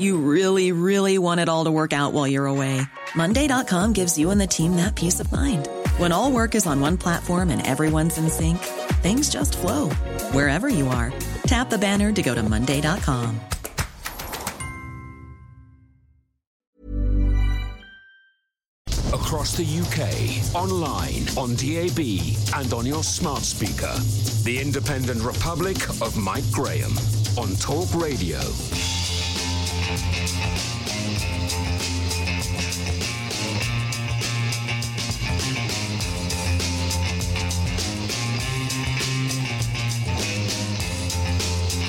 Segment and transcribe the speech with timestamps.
[0.00, 2.80] You really, really want it all to work out while you're away.
[3.14, 5.68] Monday.com gives you and the team that peace of mind.
[5.98, 8.56] When all work is on one platform and everyone's in sync,
[9.02, 9.90] things just flow
[10.32, 11.12] wherever you are.
[11.42, 13.38] Tap the banner to go to Monday.com.
[19.12, 22.00] Across the UK, online, on DAB,
[22.56, 23.94] and on your smart speaker.
[24.44, 26.92] The Independent Republic of Mike Graham
[27.36, 28.40] on Talk Radio.
[29.90, 30.40] Música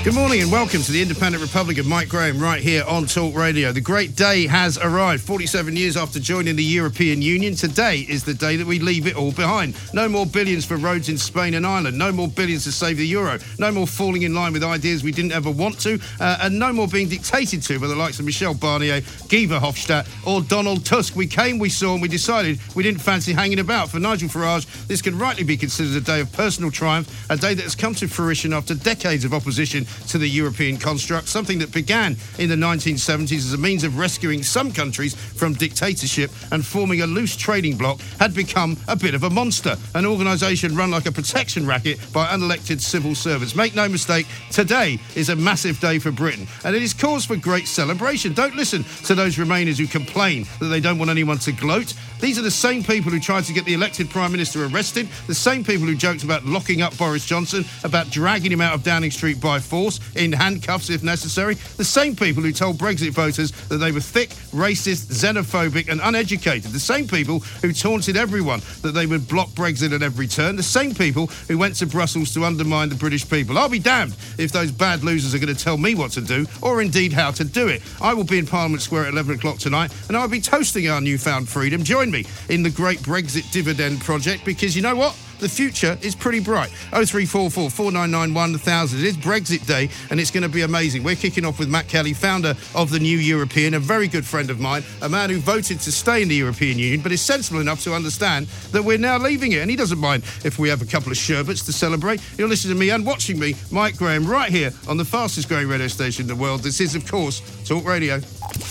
[0.03, 3.35] Good morning and welcome to the Independent Republic of Mike Graham right here on Talk
[3.35, 3.71] Radio.
[3.71, 5.21] The great day has arrived.
[5.21, 9.15] 47 years after joining the European Union, today is the day that we leave it
[9.15, 9.75] all behind.
[9.93, 11.99] No more billions for roads in Spain and Ireland.
[11.99, 13.37] No more billions to save the euro.
[13.59, 15.99] No more falling in line with ideas we didn't ever want to.
[16.19, 20.07] Uh, and no more being dictated to by the likes of Michel Barnier, Guy Verhofstadt
[20.25, 21.15] or Donald Tusk.
[21.15, 23.89] We came, we saw and we decided we didn't fancy hanging about.
[23.89, 27.53] For Nigel Farage, this can rightly be considered a day of personal triumph, a day
[27.53, 31.71] that has come to fruition after decades of opposition to the European construct, something that
[31.71, 37.01] began in the 1970s as a means of rescuing some countries from dictatorship and forming
[37.01, 41.05] a loose trading bloc, had become a bit of a monster, an organisation run like
[41.05, 43.55] a protection racket by unelected civil servants.
[43.55, 47.35] Make no mistake, today is a massive day for Britain, and it is cause for
[47.35, 48.33] great celebration.
[48.33, 51.93] Don't listen to those Remainers who complain that they don't want anyone to gloat.
[52.21, 55.33] These are the same people who tried to get the elected Prime Minister arrested, the
[55.33, 59.09] same people who joked about locking up Boris Johnson, about dragging him out of Downing
[59.09, 63.77] Street by force, in handcuffs if necessary, the same people who told Brexit voters that
[63.77, 69.07] they were thick, racist, xenophobic, and uneducated, the same people who taunted everyone that they
[69.07, 72.89] would block Brexit at every turn, the same people who went to Brussels to undermine
[72.89, 73.57] the British people.
[73.57, 76.45] I'll be damned if those bad losers are going to tell me what to do,
[76.61, 77.81] or indeed how to do it.
[77.99, 81.01] I will be in Parliament Square at 11 o'clock tonight, and I'll be toasting our
[81.01, 81.83] newfound freedom.
[81.83, 85.15] Join me in the great Brexit dividend project because you know what?
[85.41, 86.69] The future is pretty bright.
[86.91, 88.99] 0344 499 1000.
[88.99, 91.01] It is Brexit Day and it's going to be amazing.
[91.01, 94.51] We're kicking off with Matt Kelly, founder of the New European, a very good friend
[94.51, 97.59] of mine, a man who voted to stay in the European Union but is sensible
[97.59, 99.61] enough to understand that we're now leaving it.
[99.61, 102.21] And he doesn't mind if we have a couple of sherbets to celebrate.
[102.37, 105.67] You're listening to me and watching me, Mike Graham, right here on the fastest growing
[105.67, 106.61] radio station in the world.
[106.61, 108.21] This is, of course, Talk Radio.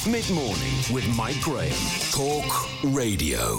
[0.07, 1.75] Mid morning with Mike Graham.
[2.13, 3.59] Talk Radio.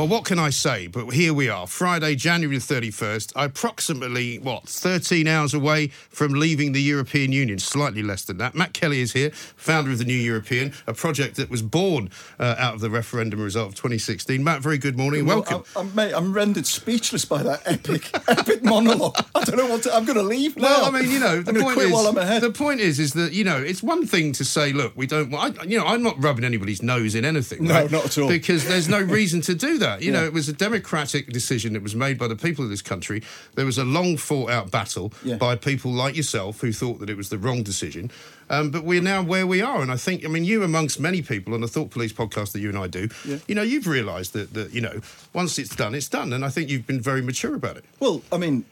[0.00, 0.86] Well, what can I say?
[0.86, 6.80] But here we are, Friday, January 31st, approximately, what, 13 hours away from leaving the
[6.80, 8.54] European Union, slightly less than that.
[8.54, 12.08] Matt Kelly is here, founder of the New European, a project that was born
[12.38, 14.42] uh, out of the referendum result of 2016.
[14.42, 15.26] Matt, very good morning.
[15.26, 15.64] Well, Welcome.
[15.76, 19.22] I'm, I'm, mate, I'm rendered speechless by that epic, epic monologue.
[19.34, 20.62] I don't know what to, I'm going to leave now.
[20.62, 22.40] Well, I mean, you know, the point is, while I'm ahead.
[22.40, 25.30] the point is, is that you know, it's one thing to say, look, we don't.
[25.30, 27.64] want I, you know, I'm not rubbing anybody's nose in anything.
[27.64, 27.90] No, right?
[27.90, 28.30] not at all.
[28.30, 29.89] Because there's no reason to do that.
[29.98, 32.82] You know, it was a democratic decision that was made by the people of this
[32.82, 33.22] country.
[33.54, 35.36] There was a long fought out battle Yeah.
[35.36, 38.10] by people like yourself who thought that it was the wrong decision.
[38.48, 41.22] Um, but we're now where we are, and I think, I mean, you amongst many
[41.22, 43.38] people on the Thought Police podcast that you and I do, Yeah.
[43.46, 45.00] you know, you've realised that that you know,
[45.32, 47.84] once it's done, it's done, and I think you've been very mature about it.
[48.00, 48.64] Well, I mean,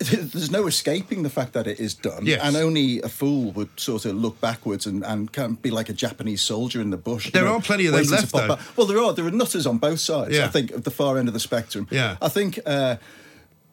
[0.10, 2.24] there's no escaping the fact that it is done.
[2.24, 2.40] Yes.
[2.42, 5.92] And only a fool would sort of look backwards and, and of be like a
[5.92, 7.30] Japanese soldier in the bush.
[7.32, 8.52] There know, are plenty of them left, though.
[8.52, 8.76] out.
[8.76, 9.12] Well, there are.
[9.12, 10.46] There are nutters on both sides, Yeah.
[10.46, 11.86] I think, at the far end of the spectrum.
[11.90, 12.16] Yeah.
[12.22, 12.96] I think, uh,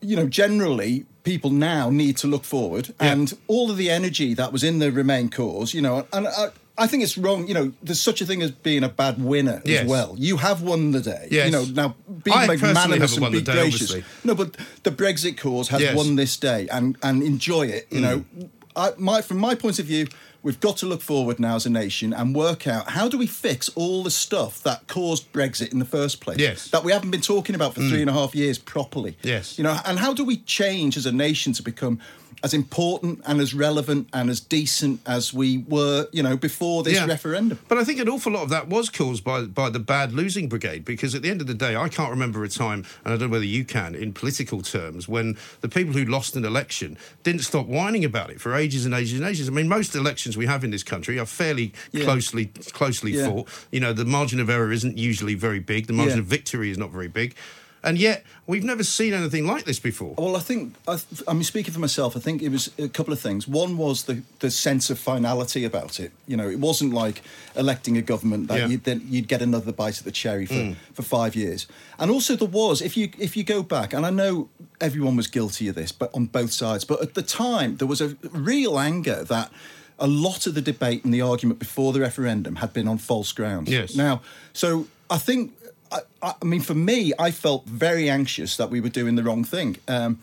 [0.02, 2.94] you know, generally, people now need to look forward.
[3.00, 3.14] Yeah.
[3.14, 6.50] And all of the energy that was in the Remain cause, you know, and I,
[6.78, 7.48] I think it's wrong.
[7.48, 9.84] You know, there's such a thing as being a bad winner Yes.
[9.84, 10.14] as well.
[10.18, 11.28] You have won the day.
[11.32, 11.46] Yes.
[11.48, 11.96] You know, now
[12.32, 13.90] be I personally magnanimous and won be the day, gracious.
[13.92, 14.04] obviously.
[14.24, 15.94] No, but the Brexit cause has Yes.
[15.94, 15.98] Mm.
[15.98, 17.88] won this day, and and enjoy it.
[17.92, 18.26] You know,
[18.76, 20.08] I, my from my point of view,
[20.44, 23.28] we've got to look forward now as a nation and work out how do we
[23.28, 26.38] fix all the stuff that caused Brexit in the first place.
[26.40, 26.68] Yes.
[26.68, 26.72] Mm.
[26.72, 29.18] that we haven't been talking about for three and a half years properly.
[29.24, 29.58] Yes.
[29.58, 32.00] you know, and how do we change as a nation to become
[32.44, 37.02] as important and as relevant and as decent as we were, you know, before this
[37.06, 37.58] referendum.
[37.68, 40.48] But I think an awful lot of that was caused by by the bad losing
[40.48, 43.18] brigade because at the end of the day, I can't remember a time, and I
[43.18, 46.98] don't know whether you can, in political terms, when the people who lost an election
[47.24, 49.48] didn't stop whining about it for ages and ages and ages.
[49.50, 52.04] I mean, most elections we have in this country are fairly Yeah.
[52.04, 53.28] closely closely Yeah.
[53.28, 53.50] fought.
[53.72, 55.88] You know, the margin of error isn't usually very big.
[55.88, 56.22] The margin Yeah.
[56.22, 57.34] of victory is not very big.
[57.84, 60.16] And yet, we've never seen anything like this before.
[60.18, 63.14] Well, I think I, I mean speaking for myself, I think it was a couple
[63.14, 63.48] of things.
[63.48, 66.12] One was the the sense of finality about it.
[66.28, 67.22] You know, it wasn't like
[67.56, 68.68] electing a government that Yeah.
[68.68, 70.76] you'd then you'd get another bite of the cherry for, Mm.
[70.94, 71.68] for five years.
[72.00, 74.50] And also there was if you if you go back, and I know
[74.82, 76.84] everyone was guilty of this, but on both sides.
[76.86, 79.52] But at the time, there was a real anger that.
[80.00, 83.32] A lot of the debate and the argument before the referendum had been on false
[83.32, 83.68] grounds.
[83.72, 83.96] Yes.
[83.96, 84.22] Now,
[84.54, 85.54] so I think
[85.92, 89.44] I, I mean, for me, I felt very anxious that we were doing the wrong
[89.44, 89.78] thing.
[89.88, 90.20] Um,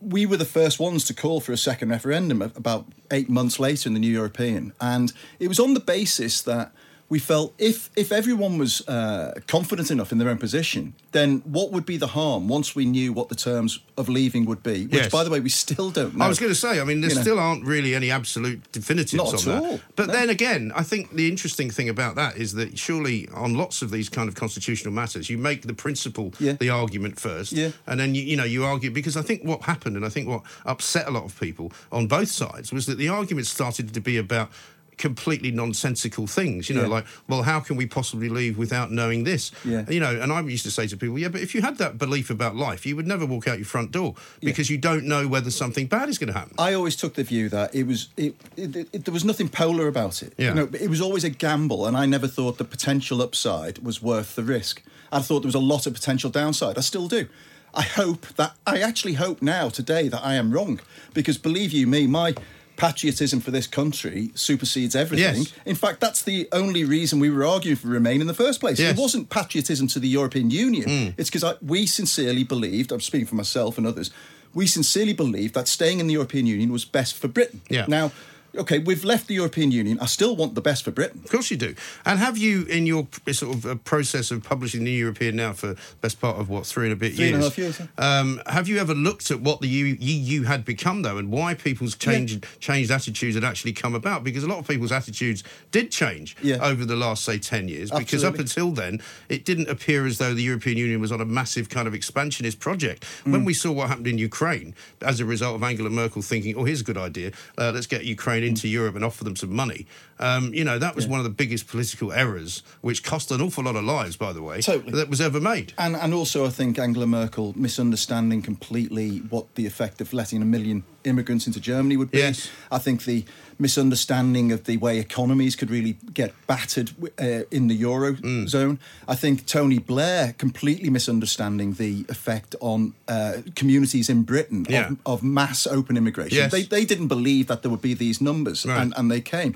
[0.00, 3.88] we were the first ones to call for a second referendum about eight months later
[3.88, 6.72] in the New European, and it was on the basis that
[7.08, 11.70] we felt if if everyone was uh, confident enough in their own position, then what
[11.72, 14.86] would be the harm once we knew what the terms of leaving would be?
[14.86, 15.12] Which, Yes.
[15.12, 16.24] by the way, we still don't know.
[16.24, 17.22] I was going to say, I mean, there You know.
[17.22, 19.62] still aren't really any absolute definitives Not on at that.
[19.62, 20.12] all, But no.
[20.14, 23.90] then again, I think the interesting thing about that is that surely on lots of
[23.90, 26.54] these kind of constitutional matters, you make the principle Yeah.
[26.54, 27.70] the argument first, Yeah.
[27.86, 30.26] and then you, you know you argue because I think what happened, and I think
[30.28, 34.00] what upset a lot of people on both sides was that the argument started to
[34.00, 34.50] be about
[34.98, 36.88] completely nonsensical things you know Yeah.
[36.88, 39.84] like well how can we possibly leave without knowing this Yeah.
[39.90, 41.98] you know and i used to say to people yeah but if you had that
[41.98, 45.28] belief about life you would never walk out your front door because you don't know
[45.28, 48.08] whether something bad is going to happen I always took the view that it was
[48.16, 50.32] it, it, it, there was nothing polar about it.
[50.38, 50.48] Yeah.
[50.48, 54.00] You know, it was always a gamble, and I never thought the potential upside was
[54.02, 54.82] worth the risk.
[55.12, 56.78] I thought there was a lot of potential downside.
[56.78, 57.28] I still do.
[57.74, 60.80] I hope that I actually hope now today that I am wrong
[61.12, 62.34] because believe you me, my
[62.76, 65.42] patriotism for this country supersedes everything.
[65.42, 65.52] Yes.
[65.64, 68.78] In fact, that's the only reason we were arguing for Remain in the first place.
[68.78, 68.96] Yes.
[68.96, 70.88] It wasn't patriotism to the European Union.
[70.88, 71.14] Mm.
[71.16, 74.10] It's because we sincerely believed, I'm speaking for myself and others,
[74.54, 77.60] we sincerely believed that staying in the European Union was best for Britain.
[77.68, 77.84] Yeah.
[77.88, 78.12] Now,
[78.58, 79.98] okay, we've left the European Union.
[80.00, 81.20] I still want the best for Britain.
[81.24, 81.74] Of course you do.
[82.04, 85.52] And have you, in your sort of uh, process of publishing the New European now
[85.52, 87.80] for best part of what three and a bit Three years, and a half years,
[87.80, 88.18] yeah.
[88.20, 91.94] um, have you ever looked at what the EU, had become though, and why people's
[91.96, 94.24] changed changed attitudes had actually come about?
[94.24, 96.56] Because a lot of people's attitudes did change Yeah.
[96.60, 97.90] over the last say ten years.
[97.90, 101.24] Because up until then, it didn't appear as though the European Union was on a
[101.24, 103.04] massive kind of expansionist project.
[103.24, 103.32] Mm.
[103.32, 106.64] When we saw what happened in Ukraine as a result of Angela Merkel thinking, "Oh,
[106.64, 107.32] here's a good idea.
[107.58, 109.86] Uh, let's get Ukraine into Europe and offer them some money."
[110.18, 111.04] Um, you know, that was.
[111.04, 111.10] Yeah.
[111.12, 114.42] one of the biggest political errors, which cost an awful lot of lives, by the
[114.42, 114.92] way, Totally.
[114.92, 115.72] that was ever made.
[115.78, 120.44] And and also, I think Angela Merkel misunderstanding completely what the effect of letting a
[120.44, 122.18] million immigrants into Germany would be.
[122.18, 122.50] Yes.
[122.70, 123.24] I think the
[123.58, 128.46] misunderstanding of the way economies could really get battered uh, in the eurozone.
[128.46, 128.78] Mm.
[129.08, 134.88] I think Tony Blair completely misunderstanding the effect on uh, communities in Britain Yeah.
[134.88, 136.36] of, of mass open immigration.
[136.38, 136.52] Yes.
[136.52, 138.80] They they didn't believe that there would be these numbers, Right.
[138.82, 139.54] and, and they came.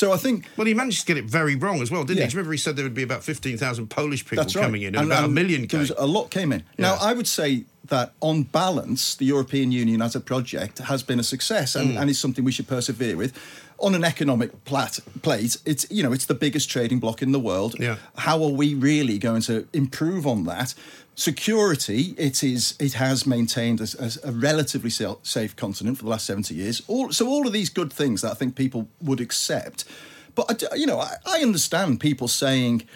[0.00, 2.24] So I think Well, he managed to get it very wrong as well, didn't Yeah.
[2.24, 2.30] he?
[2.30, 4.54] Do you Remember, he said there would be about 15,000 Polish people right.
[4.54, 6.62] coming in and, about a million There was a lot came in.
[6.78, 11.20] Now, I would say that on balance, the European Union as a project has been
[11.20, 12.00] a success and, Mm.
[12.00, 13.32] and is something we should persevere with.
[13.78, 17.40] On an economic plat, plate, it's you know it's the biggest trading bloc in the
[17.40, 17.72] world.
[17.78, 17.96] Yeah.
[18.16, 20.74] How are we really going to improve on that?
[21.14, 26.54] Security, it is it has maintained as a relatively safe continent for the last seventy
[26.54, 26.82] years.
[26.86, 29.84] All, so all of these good things that I think people would accept.
[30.34, 32.86] But I you know, I, I understand people saying,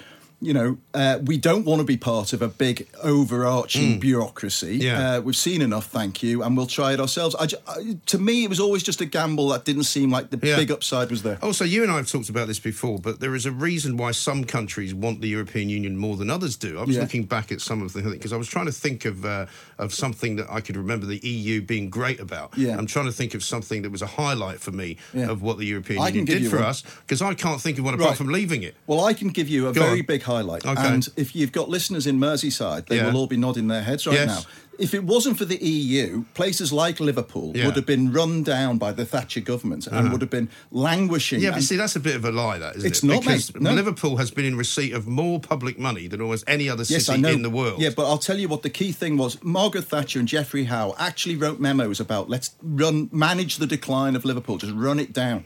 [0.44, 4.78] you know, uh, we don't want to be part of a big overarching bureaucracy.
[4.78, 4.82] Mm.
[4.82, 5.16] Yeah.
[5.16, 7.34] Uh, we've seen enough, thank you, and we'll try it ourselves.
[7.38, 10.38] I, I- to me, it was always just a gamble that didn't seem like the
[10.46, 10.56] Yeah.
[10.56, 11.38] big upside was there.
[11.42, 14.10] Also, you and I have talked about this before, but there is a reason why
[14.12, 16.78] some countries want the European Union more than others do.
[16.78, 17.02] I was Yeah.
[17.02, 19.46] looking back at some of the because I was trying to think of uh,
[19.78, 22.52] of something that I could remember the EU being great about.
[22.56, 22.76] Yeah.
[22.76, 25.64] I'm trying to think of something that was a highlight for me of what the
[25.64, 26.66] European I Union did for one.
[26.66, 28.18] us because I can't think of one apart Right.
[28.18, 28.74] from leaving it.
[28.86, 30.06] Well, I can give you a Go very on.
[30.06, 30.33] big highlight.
[30.42, 30.74] Okay.
[30.76, 33.06] And if you've got listeners in Merseyside, they Yeah.
[33.06, 34.26] will all be nodding their heads right Yes.
[34.28, 34.42] now.
[34.76, 37.66] If it wasn't for the EU, places like Liverpool Yeah.
[37.66, 40.08] would have been run down by the Thatcher government and uh-huh.
[40.10, 41.40] would have been languishing.
[41.40, 43.06] Yeah, but see, that's a bit of a lie, that isn't It's it?
[43.06, 43.62] not, because mate.
[43.62, 43.72] No.
[43.72, 47.22] Liverpool has been in receipt of more public money than almost any other Yes, city
[47.32, 47.80] in the world.
[47.80, 49.38] Yeah, but I'll tell you what the key thing was.
[49.44, 54.24] Margaret Thatcher and Geoffrey Howe actually wrote memos about let's run manage the decline of
[54.24, 55.44] Liverpool, just run it down.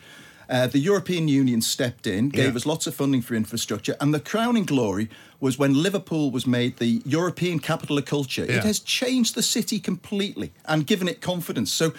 [0.48, 2.56] Uh, the European Union stepped in, gave Yeah.
[2.56, 5.08] us lots of funding for infrastructure, and the crowning glory
[5.40, 8.44] was when Liverpool was made the European capital of culture.
[8.48, 8.56] Yeah.
[8.58, 11.72] It has changed the city completely and given it confidence.
[11.72, 11.92] So.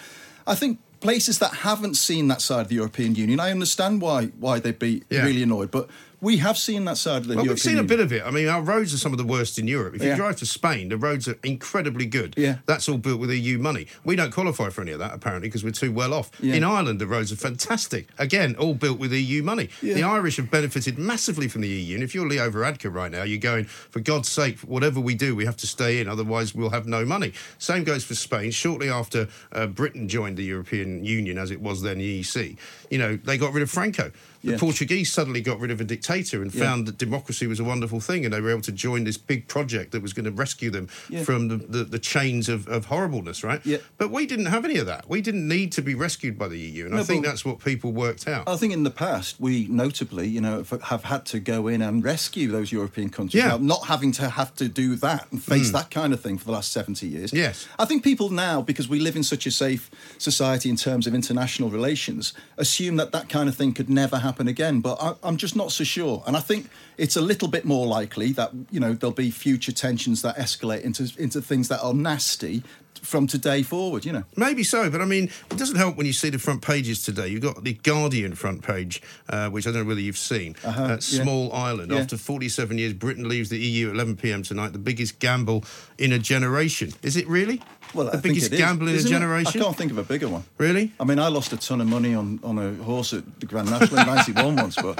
[0.46, 4.30] I think places that haven't seen that side of the European Union, I understand why
[4.40, 5.22] why they'd be Yeah.
[5.26, 5.88] really annoyed, but
[6.20, 8.22] we have seen that side of the Well, European we've seen a bit of it.
[8.24, 9.94] I mean, our roads are some of the worst in Europe.
[9.94, 12.34] If you drive to Spain, the roads are incredibly good.
[12.36, 12.58] Yeah.
[12.66, 13.86] That's all built with EU money.
[14.04, 16.30] We don't qualify for any of that, apparently, because we're too well off.
[16.40, 16.54] Yeah.
[16.54, 18.08] In Ireland, the roads are fantastic.
[18.18, 19.70] Again, all built with EU money.
[19.82, 19.94] Yeah.
[19.94, 21.94] The Irish have benefited massively from the EU.
[21.94, 25.34] And if you're Leo Varadkar right now, you're going, for God's sake, whatever we do,
[25.34, 27.32] we have to stay in, otherwise we'll have no money.
[27.58, 28.50] Same goes for Spain.
[28.50, 32.56] Shortly after uh, Britain joined the European Union, as it was then the EC,
[32.90, 34.10] you know, they got rid of Franco.
[34.42, 34.58] The Yeah.
[34.58, 36.64] Portuguese suddenly got rid of a dictator and Yeah.
[36.64, 39.48] found that democracy was a wonderful thing, and they were able to join this big
[39.48, 41.24] project that was going to rescue them Yeah.
[41.24, 43.60] from the, the, the chains of, of horribleness, right?
[43.64, 43.78] Yeah.
[43.98, 45.08] But we didn't have any of that.
[45.08, 47.92] We didn't need to be rescued by the EU, and I think that's what people
[47.92, 48.48] worked out.
[48.48, 52.02] I think in the past we notably, you know, have- had to go in and
[52.02, 53.42] rescue those European countries.
[53.42, 53.58] Yeah.
[53.60, 55.72] Not having to have to do that and face mm.
[55.72, 57.32] that kind of thing for the last seventy years.
[57.32, 57.66] Yes.
[57.78, 61.14] I think people now, because we live in such a safe society in terms of
[61.14, 64.80] international relations, assume that that kind of thing could never happen again.
[64.80, 67.86] But I, I'm just not so sure, and I think it's a little bit more
[67.86, 71.94] likely that you know there'll be future tensions that escalate into into things that are
[71.94, 72.62] nasty
[73.02, 74.04] from today forward.
[74.04, 74.24] You know.
[74.36, 77.28] Maybe so, but I mean, it doesn't help when you see the front pages today.
[77.28, 80.56] You've got the Guardian front page, uh, which I don't know whether you've seen.
[80.64, 80.98] Uh-huh, uh, yeah.
[80.98, 81.92] Small Island.
[81.92, 81.98] Yeah.
[81.98, 84.42] After 47 years, Britain leaves the EU at 11 p.m.
[84.42, 84.72] tonight.
[84.72, 85.64] The biggest gamble
[85.98, 86.92] in a generation.
[87.02, 87.62] Is it really?
[87.94, 89.14] Well, I the think biggest it is, gamble in a isn't it?
[89.14, 89.60] generation.
[89.60, 90.44] I can't think of a bigger one.
[90.58, 90.92] Really?
[91.00, 93.70] I mean, I lost a ton of money on, on a horse at the Grand
[93.70, 94.96] National in '91 once, but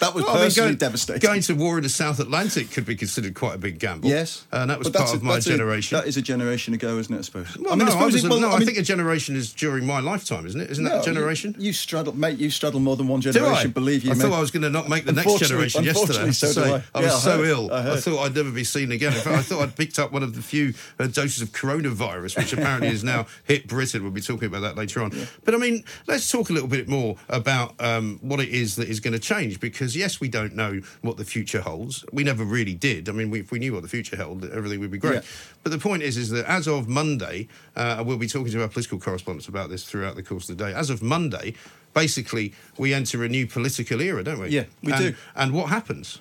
[0.00, 1.20] that was Well, I mean, personally going, devastating.
[1.20, 4.08] Going to war in the South Atlantic could be considered quite a big gamble.
[4.08, 5.98] yes, and that was But part a- of my that's a- generation.
[5.98, 7.18] that is a generation ago, isn't it?
[7.18, 7.56] I suppose.
[7.58, 9.36] well, I mean, no, I suppose was it- well, no, I, mean, think a generation
[9.36, 10.70] is during my lifetime, isn't it?
[10.70, 11.54] Isn't that a generation?
[11.58, 12.38] You, you straddle, mate.
[12.38, 13.70] You straddle more than one generation.
[13.72, 16.20] Believe you I thought I was going to not make the next generation yesterday.
[16.22, 16.98] I, have to unfortunately, so do I.
[16.98, 17.72] I was so ill.
[17.72, 19.12] I I, thought I'd never be seen again.
[19.12, 22.88] I thought I'd picked up one of the few uh, doses of coronavirus, which apparently
[22.88, 24.02] has now hit Britain.
[24.02, 25.12] We'll be talking about that later on.
[25.44, 28.88] But I mean, let's talk a little bit more about um, what it is that
[28.88, 29.60] is going to change.
[29.60, 32.04] Because yes, we don't know what the future holds.
[32.12, 33.08] We never really did.
[33.08, 35.14] I mean, we, if we knew what the future held, everything would be great.
[35.14, 35.20] Yeah.
[35.62, 38.68] But the point is, is that as of Monday, uh, we'll be talking to our
[38.68, 40.72] political correspondents about this throughout the course of the day.
[40.74, 41.54] As of Monday,
[41.94, 44.48] basically, we enter a new political era, don't we?
[44.48, 45.14] Yeah, we And- do.
[45.34, 46.20] And what happens?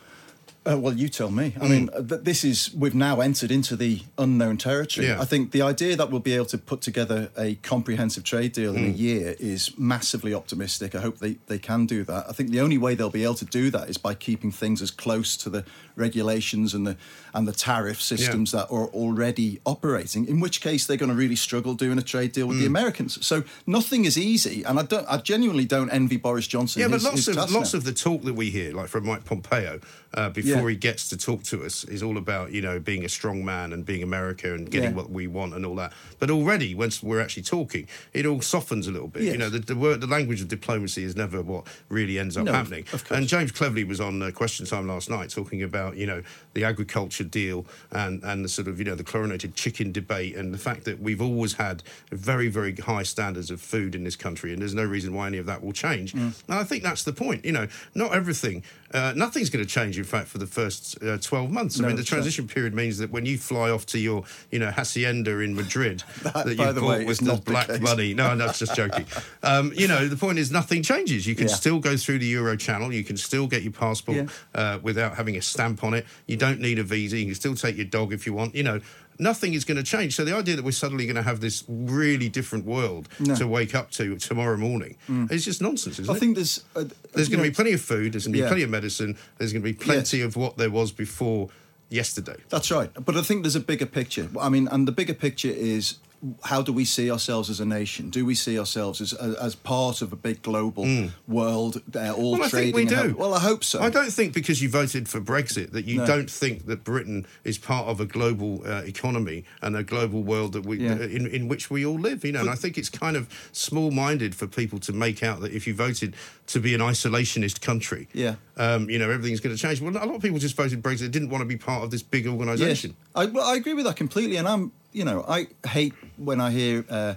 [0.66, 1.56] Uh, well, you tell me.
[1.60, 5.08] I mean, uh, th- this is we've now entered into the unknown territory.
[5.08, 5.20] Yeah.
[5.22, 8.76] I think the idea that we'll be able to put together a comprehensive trade deal
[8.76, 8.96] in a Hmm.
[8.98, 10.96] year is massively optimistic.
[10.96, 12.26] I hope they, they can do that.
[12.30, 14.82] I think the only way they'll be able to do that is by keeping things
[14.82, 15.64] as close to the
[16.00, 16.98] regulations and the
[17.34, 20.26] and the tariff systems that are already operating.
[20.28, 22.62] In which case, they're going to really struggle doing a trade deal with Hmm.
[22.62, 23.24] the Americans.
[23.26, 25.06] So nothing is easy, and I don't.
[25.08, 26.82] I genuinely don't envy Boris Johnson.
[26.82, 27.78] Yeah, but lots his of lots now.
[27.78, 29.80] of the talk that we hear, like from Mike Pompeo,
[30.16, 30.70] uh, before Yeah.
[30.70, 33.74] he gets to talk to us, is all about you know being a strong man
[33.74, 34.96] and being America and getting Yeah.
[34.96, 35.94] what we want and all that.
[36.18, 39.24] But already, once we're actually talking, it all softens a little bit.
[39.24, 42.46] You know, the the, word, the language of diplomacy is never what really ends up
[42.46, 42.86] No, happening.
[42.94, 43.18] of course.
[43.20, 46.22] And James Cleverly was on uh, Question Time last night talking about you know
[46.54, 50.54] the agriculture deal and and the sort of you know the chlorinated chicken debate and
[50.54, 54.52] the fact that we've always had very very high standards of food in this country
[54.54, 56.14] and there's no reason why any of that will change.
[56.14, 56.34] Mm.
[56.48, 57.46] And I think that's the point.
[57.46, 59.98] You know, not everything, uh, nothing's going to change.
[59.98, 61.80] In fact, for the first uh, twelve months.
[61.80, 64.72] I mean, the transition period means that when you fly off to your you know
[64.72, 67.80] hacienda in Madrid That, that by you the bought way, with the black case.
[67.82, 68.14] money.
[68.14, 69.06] No, no, that's just joking.
[69.42, 71.26] Um, you know, the point is nothing changes.
[71.26, 71.54] You can Yeah.
[71.56, 72.92] still go through the Euro channel.
[72.94, 74.28] You can still get your passport Yeah.
[74.62, 76.06] uh, without having a stamp on it.
[76.28, 77.18] You don't need a visa.
[77.18, 78.56] You can still take your dog if you want.
[78.56, 78.80] You know,
[79.18, 80.16] nothing is going to change.
[80.16, 83.36] So the idea that we're suddenly going to have this really different world No.
[83.36, 84.96] to wake up to tomorrow morning
[85.30, 86.20] is just nonsense, isn't I it?
[86.20, 88.14] think there's uh, there's going to be plenty of food.
[88.14, 88.48] There's going to be Yeah.
[88.48, 89.18] plenty of medicine.
[89.38, 91.50] There's going to be plenty of what there was before
[91.90, 92.36] yesterday.
[92.50, 92.92] That's right.
[93.04, 94.30] But I think there's a bigger picture.
[94.40, 95.96] I mean, and the bigger picture is
[96.44, 98.10] how do we see ourselves as a nation?
[98.10, 100.86] Do we see ourselves as as part of a big global
[101.28, 101.82] world?
[101.88, 102.34] They're all.
[102.34, 102.74] Well, I trading.
[102.76, 103.08] think we do.
[103.08, 103.82] help- well, I hope so.
[103.82, 106.06] I don't think because you voted for Brexit that you No.
[106.06, 110.54] don't think that Britain is part of a global uh, economy and a global world
[110.54, 110.94] that we Yeah.
[110.96, 112.26] uh, in, in which we all live.
[112.26, 115.52] You know, and I think it's kind of small-minded for people to make out that
[115.54, 116.16] if you voted
[116.48, 118.36] to be an isolationist country, Yeah.
[118.58, 119.80] um, you know, everything's going to change.
[119.82, 121.00] Well, a lot of people just voted Brexit.
[121.00, 122.96] They didn't want to be part of this big Yes, organisation.
[123.16, 126.52] I, well, I agree with that completely, and I'm, you know, I hate when I
[126.52, 126.86] hear.
[126.90, 127.16] Uh,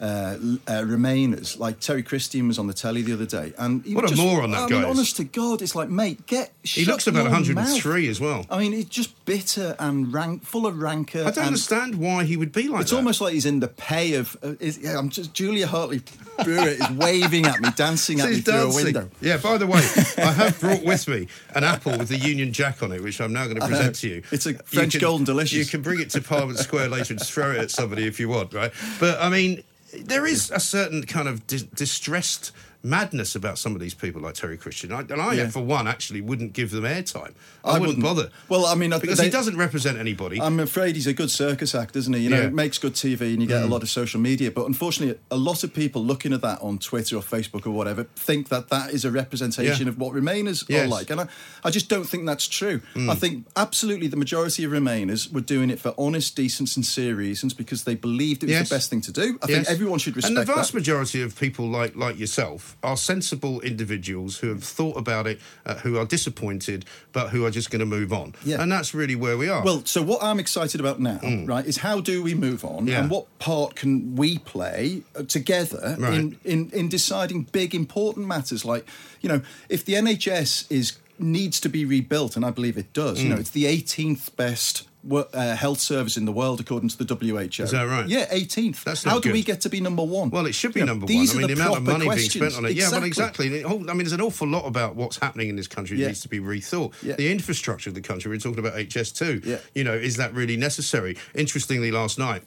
[0.00, 3.94] uh, uh, Remainers like Terry Christian was on the telly the other day, and he
[3.94, 6.52] What a just- moron that I guy mean, honest to God, it's like, mate, get.
[6.64, 7.54] He looks about 103
[8.02, 8.10] mouth.
[8.10, 8.46] as well.
[8.50, 11.24] I mean, he's just bitter and rank, full of rancor.
[11.26, 12.96] I don't understand why he would be like It's that.
[12.96, 14.36] almost like he's in the pay of.
[14.42, 16.02] Uh, is, yeah, I'm just Julia Hartley
[16.42, 19.08] Brewer is waving at me, dancing at me through a window.
[19.20, 19.80] Yeah, by the way,
[20.18, 23.32] I have brought with me an apple with the Union Jack on it, which I'm
[23.32, 24.22] now going to present to you.
[24.32, 25.58] It's a You French can- golden delicious.
[25.58, 28.28] You can bring it to Parliament Square later and throw it at somebody if you
[28.28, 28.72] want, right?
[28.98, 33.80] But I mean, there is a certain kind of dis- distressed madness about some of
[33.80, 34.92] these people like Terry Christian.
[34.92, 35.48] I, and I, Yeah.
[35.48, 37.32] for one, actually wouldn't give them airtime.
[37.64, 38.02] I, I wouldn't, wouldn't.
[38.02, 38.30] bother.
[38.48, 40.40] Well, I mean, because they- he doesn't represent anybody.
[40.40, 42.20] I'm afraid he's a good circus act, isn't he?
[42.22, 42.42] You know, Yeah.
[42.44, 42.48] Mm.
[42.48, 44.50] it makes good TV and you get a lot of social media.
[44.50, 48.04] But unfortunately, a lot of people looking at that on Twitter or Facebook or whatever
[48.16, 49.90] think that that is a representation Yeah.
[49.92, 50.82] of what Remainers Yes.
[50.82, 50.84] Mm.
[50.84, 51.10] are like.
[51.10, 51.28] And I,
[51.64, 52.80] I just don't think that's true.
[52.96, 57.54] I think absolutely the majority of Remainers were doing it for honest, decent, sincere reasons
[57.54, 58.68] because they believed it was Yes.
[58.68, 59.38] the best thing to do.
[59.42, 59.56] I Yes.
[59.56, 60.78] think everyone should respect And the vast that.
[60.78, 65.74] majority of people like like yourself are sensible individuals who have thought about it, uh,
[65.76, 68.34] who are disappointed, but who are just going to move on.
[68.44, 68.60] Yeah.
[68.62, 69.62] And that's really where we are.
[69.64, 72.88] Well, so what I'm excited about now, right, is how do we move on Mm.
[72.88, 73.00] Yeah.
[73.00, 76.14] and what part can we play uh, together Right.
[76.14, 78.86] in, in, in deciding big, important matters like,
[79.20, 83.18] you know, if the NHS is needs to be rebuilt, and I believe it does,
[83.18, 83.22] Mm.
[83.22, 87.14] you know, it's the 18th best uh, health service in the world according to the
[87.14, 87.62] WHO.
[87.62, 88.06] Is that right?
[88.08, 88.84] Yeah, 18th.
[88.84, 90.30] That's how not do we get to be number one?
[90.30, 91.14] Well, it should be know, number one.
[91.14, 92.34] I are mean, the, amount of money questions.
[92.34, 92.76] being spent on it.
[92.76, 93.62] Yeah, well, exactly.
[93.62, 96.08] Whole- I mean, there's an awful lot about what's happening in this country that Yeah.
[96.08, 96.92] needs to be rethought.
[97.02, 97.16] Yeah.
[97.16, 99.42] The infrastructure of the country, we're talking about HS2.
[99.44, 99.58] Yeah.
[99.74, 101.16] You know, is that really necessary?
[101.34, 102.42] Interestingly, last night,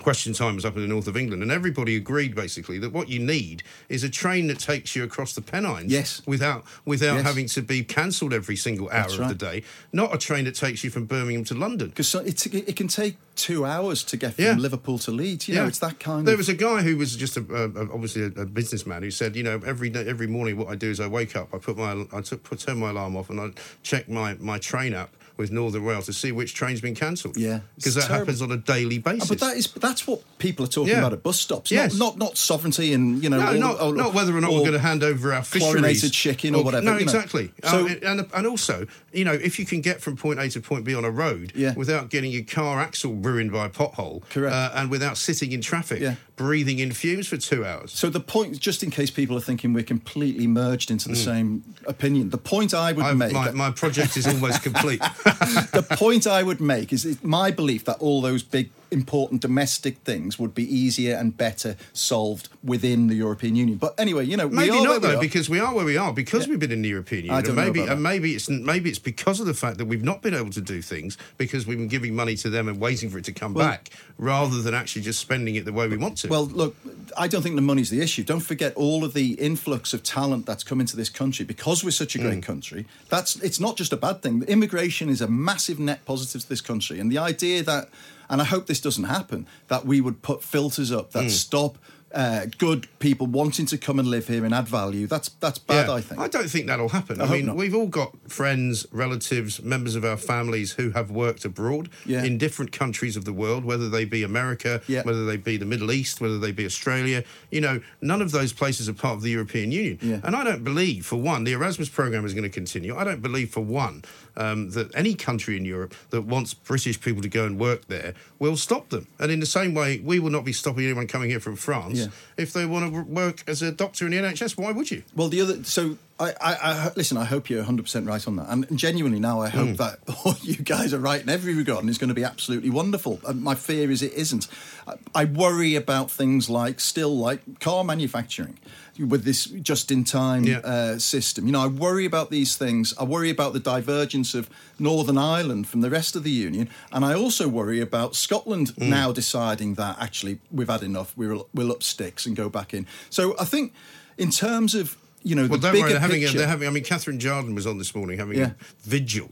[0.00, 3.08] Question time was up in the north of England, and everybody agreed basically that what
[3.08, 6.22] you need is a train that takes you across the Pennines Yes.
[6.26, 7.24] without without Yes.
[7.24, 9.28] having to be cancelled every single hour That's of right.
[9.28, 9.62] the day.
[9.92, 11.88] Not a train that takes you from Birmingham to London.
[11.88, 14.54] Because so it, it can take two hours to get from Yeah.
[14.56, 15.48] Liverpool to Leeds.
[15.48, 16.38] You know, it's that kind there of.
[16.38, 17.44] was a guy who was just a,
[17.92, 20.90] obviously a, a businessman who said, you know, every day, every morning, what I do
[20.90, 23.40] is I wake up, I put my, I took, put, turn my alarm off, and
[23.40, 23.50] I
[23.82, 27.36] check my, my train app with Northern Rail to see which train's been cancelled.
[27.36, 27.60] Yeah.
[27.76, 28.18] because that terrible.
[28.26, 29.24] happens on a daily basis.
[29.30, 30.98] Oh, But that is that's what people are talking Yeah.
[30.98, 31.70] about at bus stops.
[31.70, 31.94] Yes.
[31.94, 33.38] Not, not not sovereignty and you know.
[33.38, 35.72] no, all- not, all- not whether or not we're going to hand over our fisheries.
[35.72, 37.02] chlorinated chicken or whatever, No, you know.
[37.02, 37.52] exactly.
[37.64, 40.60] So- Uh, and, and also, you know, if you can get from point A to
[40.60, 41.74] point B on a road Yeah.
[41.74, 44.52] without getting your car axle ruined by a pothole, Correct.
[44.54, 46.14] uh, and without sitting in traffic, Yeah.
[46.36, 47.92] Breathing in fumes for two hours.
[47.92, 51.64] So the point, just in case people are thinking we're completely merged into the same
[51.86, 53.08] opinion, the point I would Mm.
[53.08, 55.00] I've- make, my, my project is almost complete.
[55.00, 60.38] the point I would make is my belief that all those big important domestic things
[60.38, 63.78] would be easier and better solved within the European Union.
[63.78, 66.50] But anyway, you know, Maybe not though, because we are where we are because Yeah.
[66.50, 67.42] we've been in the European I Union.
[67.44, 70.02] don't and know maybe and maybe it's maybe it's because of the fact that we've
[70.04, 73.10] not been able to do things because we've been giving money to them and waiting
[73.10, 75.96] for it to come Well- back rather than actually just spending it the way we
[75.96, 76.28] want to.
[76.28, 76.74] Well, look,
[77.16, 78.24] I don't think the money's the issue.
[78.24, 81.90] Don't forget all of the influx of talent that's come into this country because we're
[81.90, 82.22] such a Mm.
[82.22, 82.86] great country.
[83.10, 84.42] That's it's not just a bad thing.
[84.48, 87.88] Immigration is a massive net positive to this country, and the idea that,
[88.28, 91.12] and I hope this doesn't happen, that we would put filters up Mm.
[91.12, 91.78] that stop.
[92.14, 95.06] Uh, good people wanting to come and live here and add value.
[95.08, 95.88] That's that's bad.
[95.88, 96.20] Yeah, I think.
[96.20, 97.20] I don't think that'll happen.
[97.20, 97.56] I, hope mean, not.
[97.56, 102.22] we've all got friends, relatives, members of our families who have worked abroad Yeah.
[102.22, 105.02] in different countries of the world, whether they be America, Yeah.
[105.02, 107.24] whether they be the Middle East, whether they be Australia.
[107.50, 110.22] You know, none of those places are part of the European Union.
[110.24, 112.96] And I don't believe, for one, the Erasmus program is going to continue.
[112.96, 114.04] I don't believe, for one,
[114.36, 118.14] um, that any country in Europe that wants British people to go and work there
[118.38, 119.08] will stop them.
[119.18, 121.95] And in the same way, we will not be stopping anyone coming here from France
[121.98, 122.06] Yeah.
[122.36, 124.56] if they want to work as a doctor in the NHS.
[124.56, 125.02] Why would you?
[125.14, 127.16] Well, the other so I, I, I listen.
[127.18, 129.76] I hope you're 100 percent right on that, and genuinely now I hope mm.
[129.76, 132.70] that all you guys are right in every regard, and it's going to be absolutely
[132.70, 133.20] wonderful.
[133.26, 134.48] And my fear is it isn't.
[134.86, 138.58] I, I worry about things like still like car manufacturing
[138.98, 140.58] with this just-in-time Yeah.
[140.58, 141.46] uh, system.
[141.46, 142.94] You know, I worry about these things.
[142.98, 147.04] I worry about the divergence of Northern Ireland from the rest of the union, and
[147.04, 148.88] I also worry about Scotland Mm.
[148.88, 151.12] now deciding that actually we've had enough.
[151.16, 152.86] We'll we'll up sticks and go back in.
[153.10, 153.72] So I think
[154.18, 155.90] in terms of you know Well, the don't worry.
[155.92, 156.68] They're having, a, they're having.
[156.68, 158.50] I mean, Catherine Jarden was on this morning having Yeah.
[158.52, 159.30] a vigil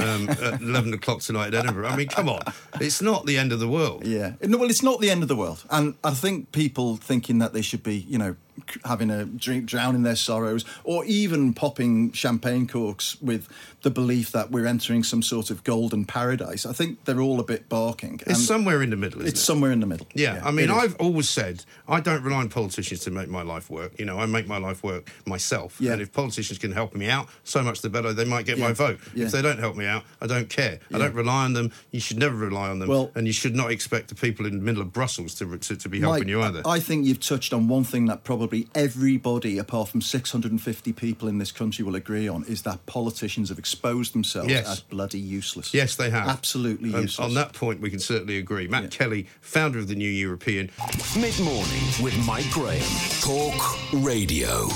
[0.00, 1.86] um, at eleven o'clock tonight at Edinburgh.
[1.88, 2.40] I mean, come on,
[2.80, 4.04] it's not the end of the world.
[4.04, 4.32] Yeah.
[4.42, 5.64] No, well, it's not the end of the world.
[5.70, 8.34] And I think people thinking that they should be, you know,
[8.84, 13.48] having a drink, drowning their sorrows, or even popping champagne corks with
[13.82, 16.66] the belief that we're entering some sort of golden paradise.
[16.66, 18.20] I think they're all a bit barking.
[18.26, 19.44] It's somewhere in the middle, isn't It's it?
[19.44, 20.06] somewhere in the middle.
[20.14, 20.70] Yeah, I mean.
[20.70, 23.92] I've always said I don't rely on politicians to make my life work.
[23.98, 25.76] You know, I make my life work myself.
[25.80, 25.92] Yeah.
[25.92, 28.12] And if politicians can help me out, so much the better.
[28.12, 28.98] They might get my vote.
[29.14, 29.26] Yeah.
[29.26, 30.80] If they don't help me out, I don't care.
[30.92, 31.70] I don't rely on them.
[31.92, 32.88] You should never rely on them.
[32.88, 35.76] Well- and you should not expect the people in the middle of Brussels to to,
[35.76, 36.62] to be helping Mike, you either.
[36.66, 41.38] I think you've touched on one thing that probably everybody, apart from 650 people in
[41.38, 44.66] this country, will agree on is that politicians have exposed themselves Yes.
[44.68, 45.72] as bloody useless.
[45.74, 46.28] Yes, they have.
[46.28, 47.18] Absolutely Um, useless.
[47.24, 48.68] on that point, we can certainly agree.
[48.68, 48.88] Matt Yeah.
[48.90, 50.70] Kelly, founder of the New European.
[51.18, 52.82] Mid morning with Mike Graham.
[53.20, 54.68] Talk Radio.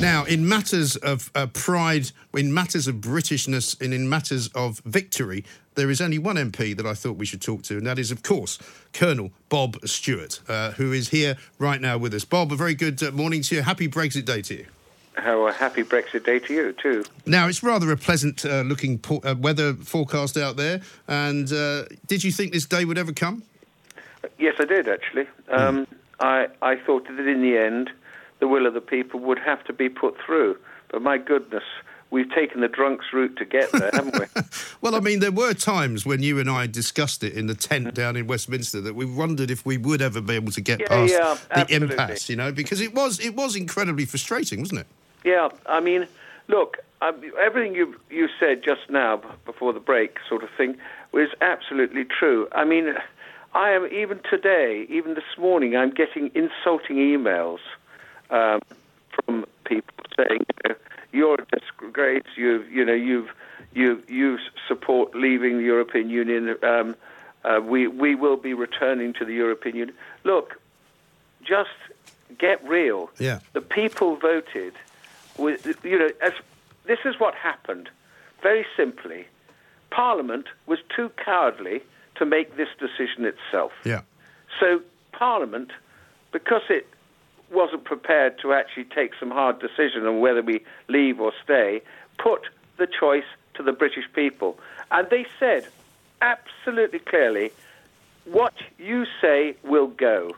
[0.00, 5.44] Now, in matters of uh, pride, in matters of Britishness, and in matters of victory,
[5.74, 8.10] there is only one MP that I thought we should talk to, and that is,
[8.10, 8.58] of course,
[8.94, 12.24] Colonel Bob Stewart, uh, who is here right now with us.
[12.24, 13.60] Bob, a very good uh, morning to you.
[13.60, 14.66] Happy Brexit Day to you.
[15.16, 17.04] How a happy Brexit Day to you, too.
[17.26, 20.80] Now, it's rather a pleasant uh, looking po- uh, weather forecast out there.
[21.08, 23.42] And uh, did you think this day would ever come?
[24.38, 25.26] Yes, I did, actually.
[25.50, 25.86] Um,
[26.20, 27.90] I, I thought that in the end,
[28.40, 30.56] the will of the people would have to be put through.
[30.90, 31.62] But my goodness,
[32.10, 34.26] we've taken the drunk's route to get there, haven't we?
[34.82, 37.88] Well, I mean, there were times when you and I discussed it in the tent
[37.88, 37.94] mm-hmm.
[37.94, 40.88] down in Westminster that we wondered if we would ever be able to get Yeah,
[40.88, 41.96] past yeah, the absolutely.
[41.96, 44.86] impasse, you know, because it was it was incredibly frustrating, wasn't it?
[45.22, 46.06] Yeah, I mean,
[46.48, 50.78] look, everything you you said just now before the break, sort of thing,
[51.12, 52.48] was absolutely true.
[52.52, 52.94] I mean,
[53.52, 57.58] I am even today, even this morning, I'm getting insulting emails
[58.30, 58.60] um,
[59.12, 60.76] from people saying, you know,
[61.12, 62.24] "You're a disgrace.
[62.36, 63.30] You've, you know you've
[63.72, 64.38] you you
[64.68, 66.56] support leaving the European Union.
[66.62, 66.96] Um,
[67.44, 70.60] uh, we we will be returning to the European Union." Look,
[71.42, 71.70] just
[72.38, 73.10] get real.
[73.18, 73.40] Yeah.
[73.52, 74.74] The people voted
[75.36, 76.32] with, you know, as
[76.86, 77.88] this is what happened.
[78.42, 79.26] Very simply,
[79.90, 81.82] Parliament was too cowardly
[82.16, 83.72] to make this decision itself.
[83.84, 84.02] Yeah.
[84.58, 84.80] So
[85.12, 85.70] Parliament,
[86.32, 86.86] because it
[87.50, 91.82] wasn't prepared to actually take some hard decision on whether we leave or stay,
[92.18, 92.42] put
[92.78, 94.58] the choice to the British people.
[94.90, 95.68] And they said
[96.22, 97.52] absolutely clearly,
[98.24, 100.32] what you say will go.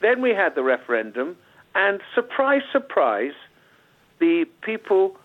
[0.00, 1.36] Then we had the referendum,
[1.74, 3.32] and surprise, surprise,
[4.18, 5.16] the people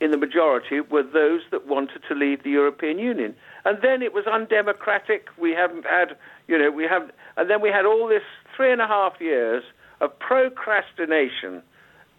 [0.00, 3.34] in the majority were those that wanted to leave the European Union.
[3.64, 5.28] And then it was undemocratic.
[5.36, 6.16] We haven't had,
[6.48, 8.22] you know, we have, and then we had all this
[8.56, 9.62] three and a half years
[10.00, 11.62] of procrastination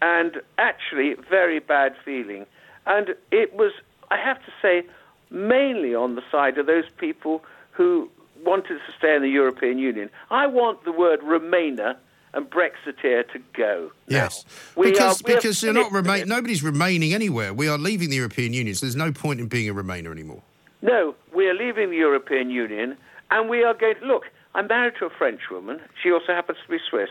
[0.00, 2.46] and actually very bad feeling.
[2.86, 3.72] And it was,
[4.10, 4.82] I have to say,
[5.30, 8.10] mainly on the side of those people who
[8.44, 10.10] wanted to stay in the European Union.
[10.30, 11.96] I want the word Remainer
[12.34, 13.92] and Brexiteer to go.
[14.08, 16.26] Yes, because are- because you're not remain.
[16.28, 17.52] Nobody's remaining anywhere.
[17.52, 20.42] We are leaving the European Union, so there's no point in being a Remainer anymore.
[20.80, 22.96] No, we are leaving the European Union,
[23.30, 23.96] and we are going.
[24.02, 25.80] look, I'm married to a French woman.
[26.02, 27.10] She also happens to be Swiss.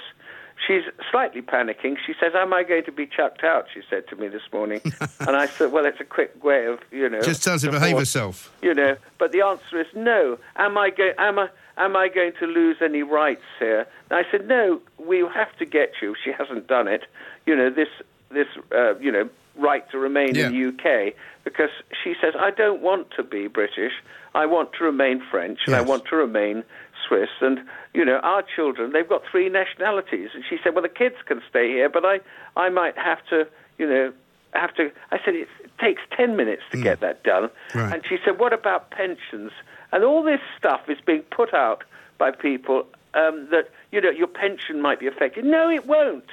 [0.66, 1.98] She's slightly panicking.
[2.06, 4.82] She says, "Am I going to be chucked out?" She said to me this morning,
[5.20, 7.72] and I said, "Well, it's a quick way of you know." Just tell her to
[7.72, 8.54] behave herself.
[8.62, 10.38] You know, but the answer is no.
[10.56, 11.14] Am I going?
[11.18, 11.50] Am I?
[11.78, 13.88] Am I going to lose any rights here?
[14.10, 14.82] And I said, no.
[15.00, 16.16] We have to get you.
[16.22, 17.06] She hasn't done it.
[17.46, 17.90] You know this.
[18.30, 18.48] This.
[18.72, 21.70] Uh, you know, right to remain in the UK because
[22.04, 23.94] she says I don't want to be British.
[24.34, 26.64] I want to remain French and I want to remain
[27.08, 27.30] Swiss.
[27.42, 27.60] And
[27.94, 30.30] you know, our children they've got three nationalities.
[30.34, 32.20] And she said, well, the kids can stay here, but I
[32.56, 33.48] I might have to.
[33.78, 34.14] You know.
[34.54, 34.92] Have to.
[35.12, 35.48] I said it
[35.80, 37.50] takes ten minutes to get that done.
[37.74, 37.94] Right.
[37.94, 39.54] and she said, "What about pensions?"
[39.94, 41.86] And all this stuff is being put out
[42.18, 45.46] by people um, that you know your pension might be affected.
[45.46, 46.26] No, it won't.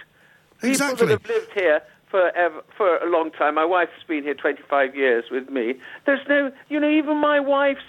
[0.62, 1.06] Exactly.
[1.06, 3.54] People that have lived here forever, for a long time.
[3.54, 5.74] My wife's been here 25 years with me.
[6.06, 7.80] There's no, you know, even my wife's.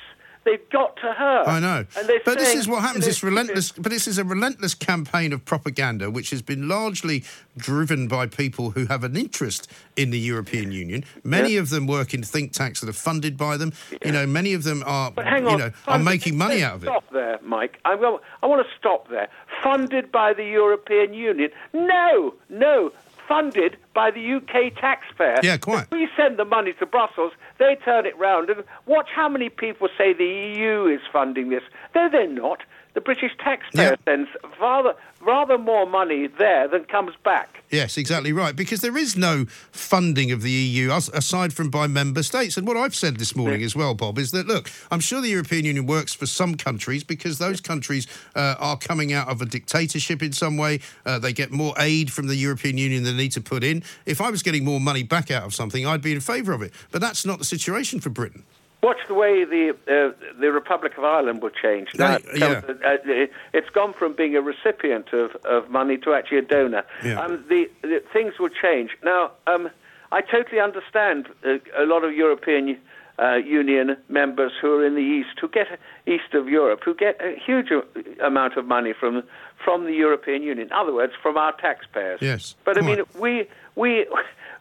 [0.50, 1.44] They've got to her.
[1.46, 1.86] I know.
[2.26, 3.06] But this is what happens.
[3.06, 3.72] This relentless.
[3.72, 7.24] But this is a relentless campaign of propaganda, which has been largely
[7.58, 11.04] driven by people who have an interest in the European Union.
[11.24, 13.74] Many of them work in think tanks that are funded by them.
[14.04, 16.76] You know, many of them are, But hang on, you know, are making money out
[16.76, 16.88] of it.
[16.88, 17.78] Stop there, Mike.
[17.86, 19.28] I, will- I want to stop there.
[19.64, 21.52] Funded by the European Union?
[21.74, 22.92] No, no.
[23.30, 25.40] Funded by the UK taxpayer.
[25.44, 25.84] Yeah, quite.
[25.84, 29.50] If we send the money to Brussels, they turn it round and watch how many
[29.50, 31.62] people say the EU is funding this.
[31.94, 32.64] No, they're not.
[32.94, 33.96] The British taxpayer Yeah.
[34.06, 37.62] sends rather rather more money there than comes back.
[37.70, 38.56] Yes, exactly right.
[38.56, 42.56] Because there is no funding of the EU aside from by member states.
[42.56, 45.28] And what I've said this morning as well, Bob, is that look, I'm sure the
[45.30, 49.46] European Union works for some countries because those countries uh, are coming out of a
[49.46, 50.80] dictatorship in some way.
[51.06, 53.84] Uh, they get more aid from the European Union than they need to put in.
[54.06, 56.62] If I was getting more money back out of something, I'd be in favour of
[56.62, 56.72] it.
[56.92, 58.44] But that's not the situation for Britain.
[58.82, 61.90] Watch the way the uh, the Republic of Ireland will change.
[61.96, 62.62] Now, yeah.
[62.68, 66.86] uh, it- it's gone from being a recipient of, of money to actually a donor.
[67.04, 67.20] Yeah.
[67.22, 68.92] Um, the, the things will change.
[69.04, 69.70] Now, um,
[70.14, 72.78] I totally understand uh, a lot of European
[73.22, 75.68] uh, Union members who are in the east, who get
[76.08, 77.72] east of Europe, who get a huge
[78.24, 79.24] amount of money from
[79.66, 80.68] from the European Union.
[80.68, 82.22] In other words, from our taxpayers.
[82.22, 84.08] Yes, But I mean, we we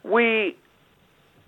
[0.02, 0.56] we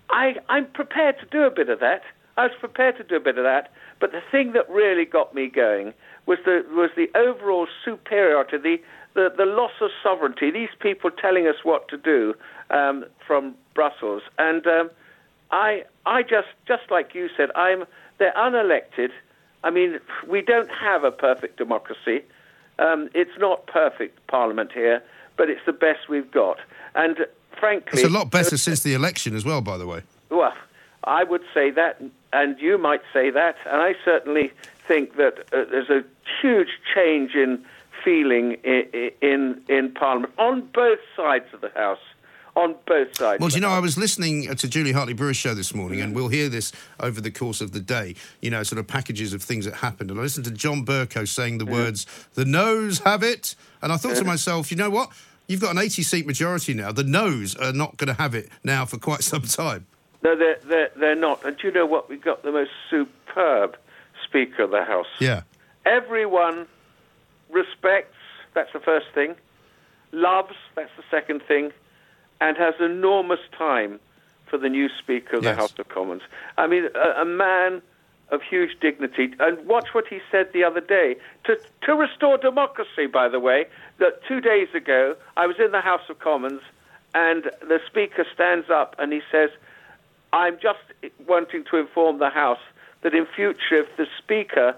[0.09, 2.03] I, I'm prepared to do a bit of that.
[2.41, 3.71] I was prepared to do a bit of that.
[3.99, 5.93] But the thing that really got me going
[6.25, 8.77] was the was the overall superiority, the,
[9.13, 10.49] the, the loss of sovereignty.
[10.49, 12.33] These people telling us what to do
[12.71, 14.89] um, from Brussels, and um,
[15.51, 17.85] I, I just, just like you said, I'm.
[18.17, 19.09] They're unelected.
[19.63, 22.21] I mean, we don't have a perfect democracy.
[22.77, 25.01] Um, it's not perfect Parliament here,
[25.37, 26.57] but it's the best we've got.
[26.93, 27.17] And
[27.59, 30.01] frankly, It's a lot better since the election as well, by the way.
[30.29, 30.53] well,
[31.03, 32.01] I would say that,
[32.33, 34.51] and you might say that, and I certainly
[34.87, 36.03] think that uh, there's a
[36.41, 37.63] huge change in
[38.03, 41.99] feeling in, in in Parliament on both sides of the House,
[42.55, 43.39] on both sides.
[43.39, 46.03] Well, you know, I was listening uh, to Julie Hartley Brewer's show this morning, Mm.
[46.05, 49.33] and we'll hear this over the course of the day, you know, sort of packages
[49.33, 50.09] of things that happened.
[50.09, 53.55] And I listened to John Bercow saying the words, the noes have it.
[53.81, 55.09] And I thought to myself, you know what?
[55.47, 56.91] You've got an 80 seat majority now.
[56.91, 59.85] The noes are not going to have it now for quite some time.
[60.23, 61.43] No, they're, they're, they're not.
[61.45, 62.09] And do you know what?
[62.09, 63.77] We've got the most superb
[64.23, 65.07] Speaker of the House.
[65.19, 65.41] Yeah.
[65.85, 66.67] Everyone
[67.49, 68.15] respects,
[68.53, 69.35] that's the first thing,
[70.11, 71.71] loves, that's the second thing,
[72.39, 73.99] and has enormous time
[74.45, 75.55] for the new Speaker of Yes.
[75.55, 76.21] the House of Commons.
[76.57, 77.81] I mean, a, a man
[78.29, 79.33] of huge dignity.
[79.39, 81.17] And watch what he said the other day.
[81.45, 83.65] To, to restore democracy, by the way,
[83.99, 86.61] that two days ago, I was in the House of Commons,
[87.13, 89.49] and the Speaker stands up and he says,
[90.33, 90.79] I'm just
[91.27, 92.59] wanting to inform the House
[93.03, 94.75] that in future, if the Speaker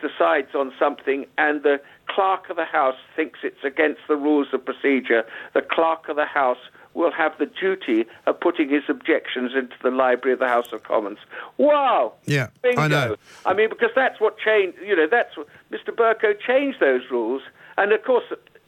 [0.00, 4.64] decides on something and the clerk of the House thinks it's against the rules of
[4.64, 6.58] procedure, the clerk of the House
[6.94, 10.82] will have the duty of putting his objections into the library of the House of
[10.84, 11.18] Commons.
[11.58, 12.14] Wow!
[12.24, 12.80] Yeah, Bingo.
[12.80, 13.16] I know.
[13.44, 14.78] I mean, because that's what changed.
[14.84, 15.88] You know, that's what Mr.
[15.88, 17.42] Bercow changed those rules,
[17.76, 18.24] and of course.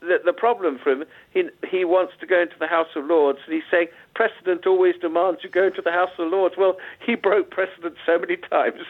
[0.06, 3.40] The, the problem for him, he, he wants to go into the House of Lords,
[3.44, 6.54] and he's saying precedent always demands you go into the House of Lords.
[6.56, 8.80] Well, he broke precedent so many times.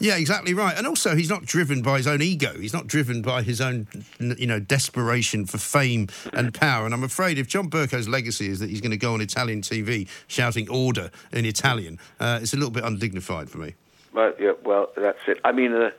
[0.00, 0.76] Yeah, exactly right.
[0.76, 2.54] And also, he's not driven by his own ego.
[2.58, 3.86] He's not driven by his own,
[4.18, 6.86] you know, desperation for fame and power.
[6.86, 9.60] And I'm afraid if John Bercow's legacy is that he's going to go on Italian
[9.60, 13.74] TV shouting order in Italian, uh, it's a little bit undignified for me.
[14.14, 15.38] Well, yeah, well, that's it.
[15.44, 15.90] I mean, uh,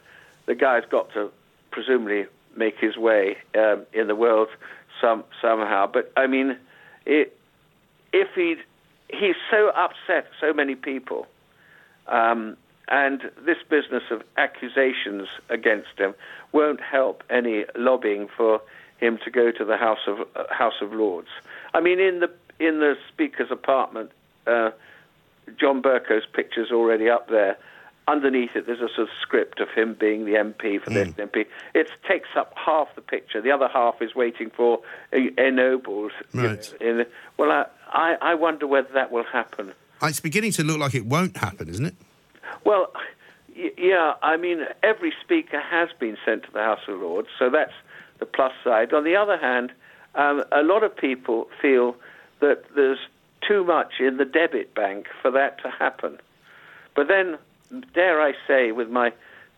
[0.48, 1.32] the guy's got to
[1.70, 4.50] presumably make his way um, in the world
[5.00, 5.88] some somehow.
[5.88, 6.58] But I mean,
[7.06, 7.38] it,
[8.14, 8.56] if he
[9.10, 11.28] he's so upset so many people,
[12.08, 16.14] um, and this business of accusations against him
[16.52, 18.62] won't help any lobbying for
[18.98, 21.30] him to go to the House of uh, House of Lords.
[21.74, 24.12] I mean, in the in the Speaker's apartment.
[24.48, 24.72] Uh,
[25.60, 27.58] John Bercow's picture's already up there.
[28.12, 31.46] Underneath it, there's a sort of script of him being the MP for the MP.
[31.74, 33.40] It takes up half the picture.
[33.42, 34.82] The other half is waiting for
[35.38, 36.12] ennobles.
[36.34, 36.74] you Right.
[36.82, 37.06] know,
[37.38, 39.74] well, I, I, I wonder whether that will happen.
[40.04, 41.96] It's beginning to look like it won't happen, isn't it?
[42.66, 42.92] Well,
[43.56, 47.50] y- yeah, I mean, every speaker has been sent to the House of Lords, so
[47.50, 47.74] that's
[48.20, 48.94] the plus side.
[48.94, 49.72] On the other hand,
[50.16, 51.96] um, a lot of people feel
[52.42, 53.00] that there's
[53.48, 56.20] too much in the debit bank for that to happen.
[56.96, 57.38] But then,
[57.94, 59.12] dare I say, with my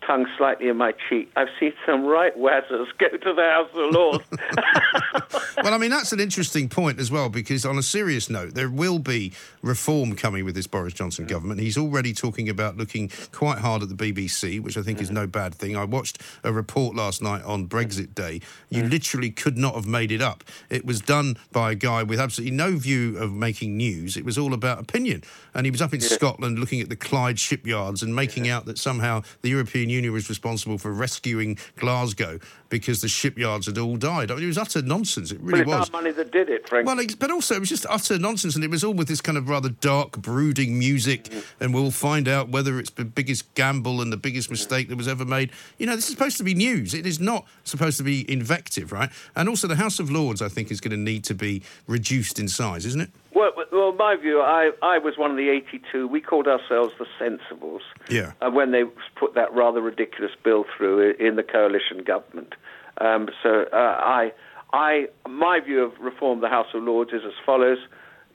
[0.06, 3.94] tongue slightly in my cheek, I've seen some right wazzers go to the House of
[3.94, 4.24] Lords.
[5.64, 8.70] well, I mean, that's an interesting point as well, because on a serious note, there
[8.70, 11.60] will be reform coming with this Boris Johnson government.
[11.60, 15.16] He's already talking about looking quite hard at the BBC, which I think is mm-hmm.
[15.16, 15.76] no bad thing.
[15.76, 18.42] I watched a report last night on Brexit Day.
[18.70, 18.92] You mm-hmm.
[18.92, 20.44] literally could not have made it up.
[20.70, 24.18] It was done by a guy with absolutely no view of making news.
[24.18, 25.24] It was all about opinion.
[25.54, 28.78] And he was up in Scotland looking at the Clyde shipyards and making out that
[28.78, 34.32] somehow the European Union was responsible for rescuing Glasgow because the shipyards had all died.
[34.32, 35.32] I mean, it was utter nonsense.
[35.32, 35.90] It really was.
[35.90, 36.96] our money that did it, frankly.
[36.96, 39.38] Well, but also it was just utter nonsense, and it was all with this kind
[39.38, 41.32] of rather dark, brooding music.
[41.60, 45.08] And we'll find out whether it's the biggest gamble and the biggest mistake that was
[45.08, 45.52] ever made.
[45.78, 46.94] You know, this is supposed to be news.
[46.94, 49.10] It is not supposed to be invective, right?
[49.36, 52.40] And also, the House of Lords, I think, is going to need to be reduced
[52.40, 53.12] in size, isn't it?
[53.36, 56.08] Well, well, my view, I, I was one of the 82.
[56.08, 57.82] We called ourselves the Sensibles.
[58.10, 58.34] Yeah.
[58.42, 58.84] Uh, when they
[59.16, 62.54] put that rather ridiculous bill through in the coalition government.
[63.00, 64.32] Um, so uh, I,
[64.72, 67.80] I, my view of reform the House of Lords is as follows: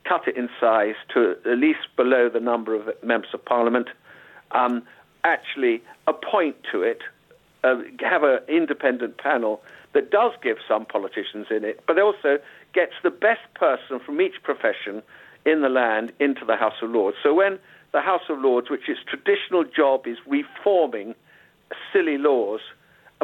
[0.05, 3.89] cut it in size to at least below the number of members of Parliament.
[4.51, 4.83] Um,
[5.25, 7.03] actually, appoint to it,
[7.63, 9.63] uh, have an independent panel
[9.95, 12.39] that does give some politicians in it, but also
[12.73, 15.03] gets the best person from each profession
[15.45, 17.17] in the land into the House of Lords.
[17.23, 17.59] So when
[17.93, 21.15] the House of Lords, which its traditional job is reforming
[21.93, 22.61] silly laws,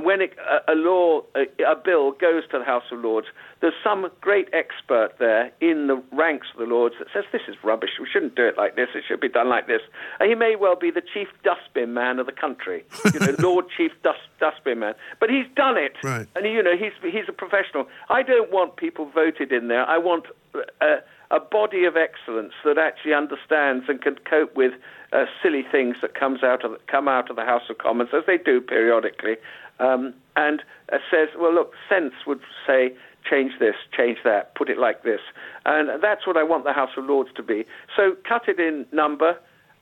[0.03, 3.29] when it, a, a law, a, a bill goes to the House of Lords,
[3.61, 7.55] there's some great expert there in the ranks of the Lords that says this is
[7.63, 7.91] rubbish.
[8.01, 8.89] We shouldn't do it like this.
[8.95, 9.83] It should be done like this.
[10.19, 13.67] And he may well be the chief dustbin man of the country, you know, Lord
[13.77, 14.95] Chief dust, Dustbin Man.
[15.21, 16.27] But he's done it, Right.
[16.35, 17.87] and you know he's he's a professional.
[18.11, 19.87] I don't want people voted in there.
[19.89, 20.97] I want uh,
[21.31, 24.73] a body of excellence that actually understands and can cope with
[25.13, 28.25] uh, silly things that comes out of come out of the House of Commons, as
[28.27, 29.37] they do periodically,
[29.79, 32.95] um, and uh, says, well, look, sense would say
[33.29, 35.21] change this, change that, put it like this.
[35.65, 37.65] And that's what I want the House of Lords to be.
[37.97, 39.39] So cut it in number,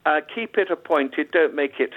[0.06, 1.92] uh, keep it appointed, don't make it,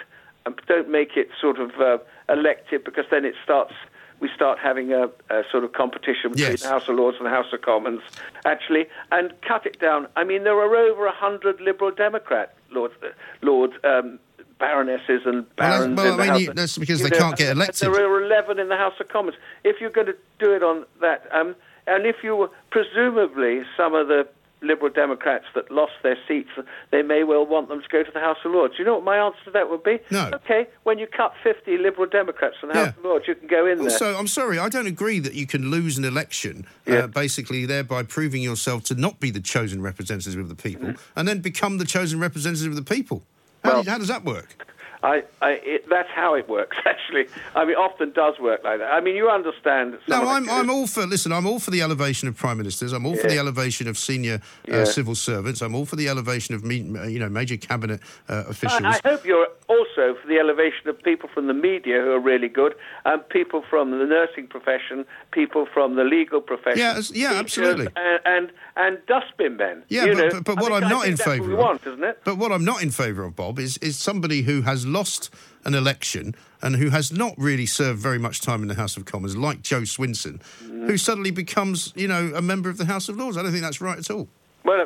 [0.46, 1.98] um, don't make it sort of uh,
[2.30, 3.74] elective because then it starts.
[4.22, 6.62] We start having a, a sort of competition between Yes.
[6.64, 8.02] the House of Lords and the House of Commons,
[8.46, 10.08] actually, and cut it down.
[10.16, 12.94] I mean, there are over a hundred Liberal Democrat lords,
[13.42, 14.20] lords, um,
[14.66, 15.98] baronesses and Well, that's- barons.
[15.98, 17.94] well, the I mean, you- that's because you they know, can't get elected.
[17.94, 19.38] There are 11 in the House of Commons.
[19.64, 21.56] If you're going to do it on that, um,
[21.88, 24.28] and if you were, presumably some of the
[24.62, 26.50] Liberal Democrats that lost their seats,
[26.90, 28.76] they may well want them to go to the House of Lords.
[28.80, 30.00] You know what my answer to that would be?
[30.10, 30.32] No.
[30.34, 32.86] Okay, when you cut 50 Liberal Democrats from the Yeah.
[32.86, 33.92] House of Lords, you can go in there.
[33.92, 36.96] Also, I'm sorry, I don't agree that you can lose an election, Yeah.
[36.96, 41.28] uh, basically thereby proving yourself to not be the chosen representative of the people, and
[41.28, 43.24] then become the chosen representative of the people.
[43.66, 44.62] How, Well- do- how does that work?
[45.04, 47.28] I, I, it, that's how it works, actually.
[47.54, 48.92] I mean, often does work like that.
[48.92, 50.00] I mean, you understand.
[50.08, 51.06] No, I'm, I'm all for.
[51.06, 52.92] Listen, I'm all for the elevation of prime ministers.
[52.92, 54.36] I'm all for the elevation of senior
[54.68, 54.84] uh, Yeah.
[54.86, 55.62] civil servants.
[55.62, 58.00] I'm all for the elevation of me, you know major cabinet
[58.30, 58.82] uh, officials.
[58.84, 62.48] I hope you're also for the elevation of people from the media who are really
[62.48, 62.76] good,
[63.06, 66.80] and people from the nursing profession, people from the legal profession.
[66.80, 67.88] Yeah, yeah, absolutely.
[67.96, 69.84] And, and and dustbin men.
[69.90, 71.82] Yeah, but, but, but what think- I'm not in that's what favour we of, want,
[71.88, 72.20] isn't it?
[72.24, 75.30] But what I'm not in favour of, Bob, is is somebody who has lost
[75.64, 79.06] an election and who has not really served very much time in the House of
[79.06, 80.86] Commons, like Jo Swinson, Mm-hmm.
[80.88, 83.36] who suddenly becomes, you know, a member of the House of Lords.
[83.38, 84.28] I don't think that's right at all.
[84.64, 84.86] Well,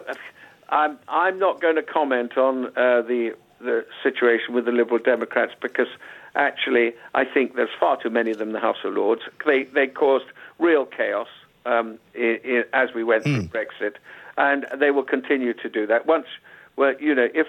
[0.69, 5.53] I'm I'm not going to comment on uh, the the situation with the Liberal Democrats
[5.61, 5.87] because
[6.35, 9.21] actually I think there's far too many of them in the House of Lords.
[9.45, 10.25] They they caused
[10.57, 11.27] real chaos
[11.65, 13.95] um, i i as we went through Brexit,
[14.37, 16.05] and they will continue to do that.
[16.05, 16.27] Once,
[16.75, 17.47] well, you know, if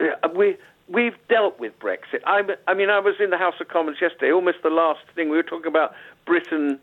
[0.00, 0.56] uh, we.
[0.90, 2.22] We've dealt with Brexit.
[2.24, 5.28] I'm, I mean, I was in the House of Commons yesterday, almost the last thing.
[5.28, 6.78] We were talking about Britain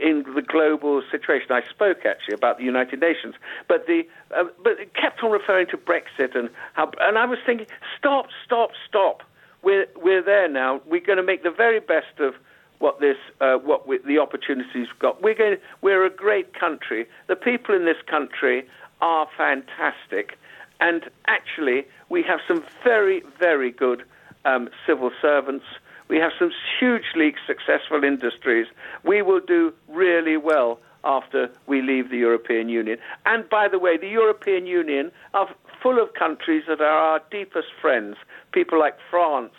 [0.00, 1.48] in the global situation.
[1.50, 3.34] I spoke actually about the United Nations,
[3.68, 4.02] but the
[4.36, 6.90] uh, but it kept on referring to Brexit and how.
[7.00, 7.66] And I was thinking,
[7.98, 9.22] stop, stop, stop.
[9.62, 10.80] We're we're there now.
[10.86, 12.34] We're going to make the very best of
[12.78, 15.22] what this uh, what we, the opportunities we've got.
[15.22, 15.56] We're going.
[15.82, 17.06] We're a great country.
[17.28, 18.66] The people in this country
[19.00, 20.38] are fantastic,
[20.80, 24.04] and actually we have some very very good
[24.44, 25.64] um, civil servants.
[26.10, 28.66] We have some hugely successful industries.
[29.04, 32.98] We will do really well after we leave the European Union.
[33.24, 35.48] And by the way, the European Union are
[35.80, 38.16] full of countries that are our deepest friends.
[38.52, 39.54] People like France.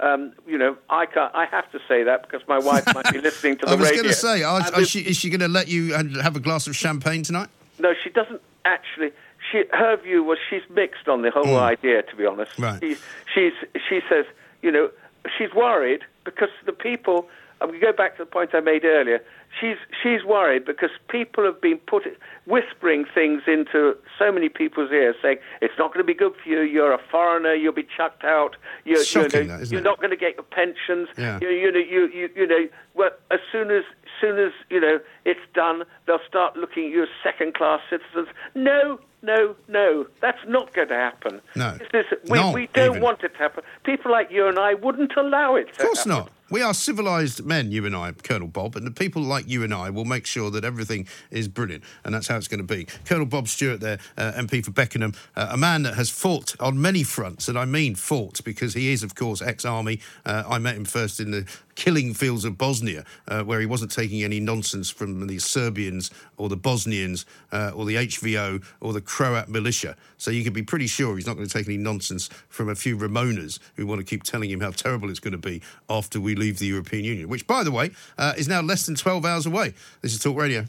[0.00, 3.20] Um, you know, I can't, I have to say that because my wife might be
[3.28, 3.86] listening to the radio.
[3.86, 6.34] I was going to say, are, are she, is she going to let you have
[6.34, 7.50] a glass of champagne tonight?
[7.78, 9.10] no, she doesn't actually.
[9.50, 12.02] She, her view was she's mixed on the whole idea.
[12.02, 12.80] To be honest, Right.
[12.80, 12.96] She,
[13.34, 13.52] she's
[13.88, 14.24] she says,
[14.62, 14.90] you know,
[15.36, 17.28] she's worried because the people.
[17.62, 19.22] And we go back to the point I made earlier.
[19.60, 22.04] She's she's worried because people have been put
[22.46, 26.48] whispering things into so many people's ears, saying it's not going to be good for
[26.48, 26.62] you.
[26.62, 27.52] You're a foreigner.
[27.52, 28.56] You'll be chucked out.
[28.86, 31.10] You're, shocking, you know, that, you're not going to get your pensions.
[31.18, 31.38] Yeah.
[31.42, 33.84] You, you know, you, you, you know, well, as soon as,
[34.22, 38.28] soon as you know it's done, they'll start looking at you as second-class citizens.
[38.54, 41.40] No, no, no, that's not going to happen.
[41.54, 41.76] No.
[41.92, 43.02] This is, we, we don't even.
[43.02, 43.64] want it to happen.
[43.84, 45.70] People like you and I wouldn't allow it.
[45.70, 46.30] Of course not.
[46.50, 49.72] We are civilised men, you and I, Colonel Bob, and the people like you and
[49.72, 52.88] I will make sure that everything is brilliant, and that's how it's going to be.
[53.04, 56.82] Colonel Bob Stewart, there, uh, MP for Beckenham, uh, a man that has fought on
[56.82, 60.00] many fronts, and I mean fought because he is, of course, ex-army.
[60.26, 61.46] Uh, I met him first in the
[61.80, 66.50] killing fields of Bosnia, uh, where he wasn't taking any nonsense from the Serbians or
[66.50, 69.96] the Bosnians uh, or the HVO or the Croat militia.
[70.18, 72.74] So you can be pretty sure he's not going to take any nonsense from a
[72.74, 76.20] few Remoaners who want to keep telling him how terrible it's going to be after
[76.20, 79.24] we leave the European Union, which, by the way, uh, is now less than 12
[79.24, 79.74] hours away.
[80.00, 80.64] This is Talk Radio.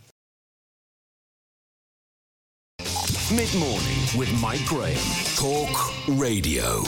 [3.34, 4.98] Mid morning with Mike Graham.
[5.38, 6.84] Talk Radio.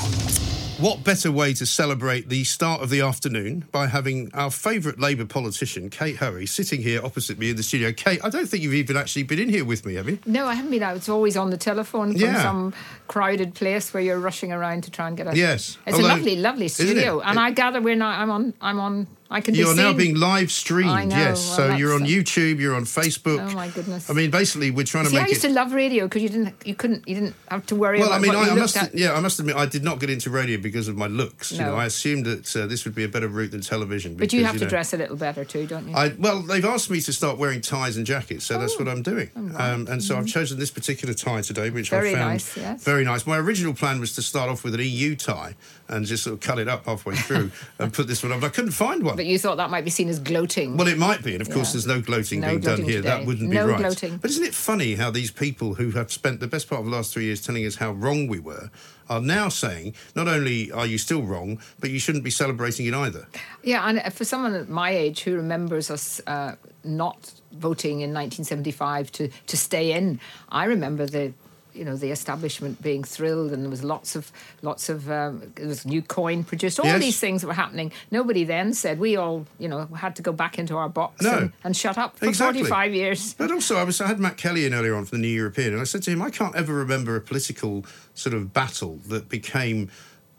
[0.83, 5.23] What better way to celebrate the start of the afternoon by having our favourite Labour
[5.23, 7.93] politician, Kate Hoey, sitting here opposite me in the studio?
[7.93, 10.19] Kate, I don't think you've even actually been in here with me, have you?
[10.25, 10.97] No, I haven't been out.
[10.97, 12.41] It's always on the telephone from Yeah.
[12.41, 12.73] some
[13.07, 15.37] crowded place where you're rushing around to try and get a.
[15.37, 15.77] Yes.
[15.87, 16.89] It's Although- a lovely, lovely isn't it?
[16.89, 18.19] studio, and It- I gather we're not.
[18.19, 18.53] I'm on.
[18.59, 19.07] I'm on.
[19.33, 21.11] I can be You're now being live streamed.
[21.11, 23.39] Yes, well, so you're on YouTube, you're on Facebook.
[23.51, 24.09] Oh, my goodness.
[24.09, 25.49] I mean, basically, we're trying to See, I used it.
[25.49, 28.19] to love radio because you didn't, you couldn't, you didn't have to worry well, about
[28.19, 28.93] I mean, what I, you I must, at.
[28.95, 31.51] yeah, I must admit, I did not get into radio because of my looks.
[31.51, 31.71] You No.
[31.71, 34.15] know, I assumed that uh, this would be a better route than television.
[34.15, 35.95] But you have to know, dress a little better too, don't you?
[35.95, 39.01] I, well, they've asked me to start wearing ties and jackets, so that's what I'm
[39.01, 39.29] doing.
[39.57, 41.95] Um, and so I've chosen this particular tie today, which Mm-hmm.
[41.95, 42.83] Very I found nice, yes.
[42.83, 43.27] very nice.
[43.27, 45.55] My original plan was to start off with an EU tie
[45.89, 48.39] and just sort of cut it up halfway through and put this one on.
[48.39, 49.17] But I couldn't find one.
[49.23, 50.75] But you thought that might be seen as gloating.
[50.75, 51.73] Well, it might be, and of course, Yeah.
[51.73, 53.01] there's no gloating No being gloating done here.
[53.01, 53.77] That wouldn't be No right.
[53.77, 54.17] gloating.
[54.17, 56.91] But isn't it funny how these people who have spent the best part of the
[56.91, 58.69] last three years telling us how wrong we were
[59.09, 62.93] are now saying not only are you still wrong, but you shouldn't be celebrating it
[62.93, 63.27] either.
[63.63, 69.09] Yeah, and for someone at my age who remembers us uh, not voting in 1975
[69.13, 70.19] to, to stay in,
[70.49, 71.33] I remember the
[71.73, 75.67] you know the establishment being thrilled and there was lots of lots of um, there
[75.67, 77.01] was new coin produced all Yes.
[77.01, 80.59] these things were happening nobody then said we all you know had to go back
[80.59, 81.37] into our box No.
[81.37, 82.61] and, and shut up for Exactly.
[82.61, 85.27] 45 years But also, I was I had Matt Kelly in earlier on from the
[85.27, 88.53] New European, and I said to him, I can't ever remember a political sort of
[88.53, 89.89] battle that became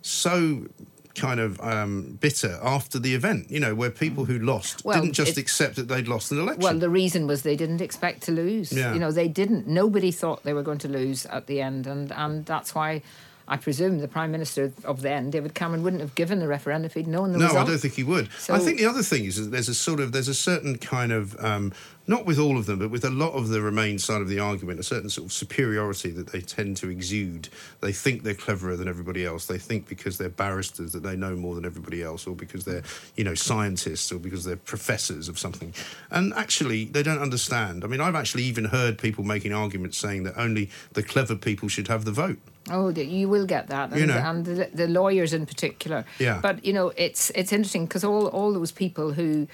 [0.02, 0.66] so
[1.14, 3.50] kind of um, bitter after the event.
[3.50, 6.62] You know, where people who lost Well, didn't just accept that they'd lost an election.
[6.62, 8.72] Well, the reason was they didn't expect to lose.
[8.72, 8.92] Yeah.
[8.92, 9.66] You know, they didn't.
[9.66, 13.02] Nobody thought they were going to lose at the end, and and that's why.
[13.46, 16.94] I presume the Prime Minister of then, David Cameron, wouldn't have given the referendum if
[16.94, 17.66] he'd known the no, result.
[17.66, 18.32] I don't think he would.
[18.38, 20.78] So- I think the other thing is that there's a sort of there's a certain
[20.78, 21.72] kind of um,
[22.06, 24.38] not with all of them, but with a lot of the Remain side of the
[24.38, 27.48] argument, a certain sort of superiority that they tend to exude.
[27.80, 29.46] They think they're cleverer than everybody else.
[29.46, 32.82] They think because they're barristers that they know more than everybody else, or because they're
[33.16, 35.74] you know scientists, or because they're professors of something.
[36.10, 37.84] And actually, they don't understand.
[37.84, 41.68] I mean, I've actually even heard people making arguments saying that only the clever people
[41.68, 42.38] should have the vote.
[42.70, 44.16] Oh, you will get that, and, You know.
[44.16, 46.04] and the, the lawyers in particular.
[46.18, 46.40] Yeah.
[46.40, 49.46] But you know, it's it's interesting because all all those people who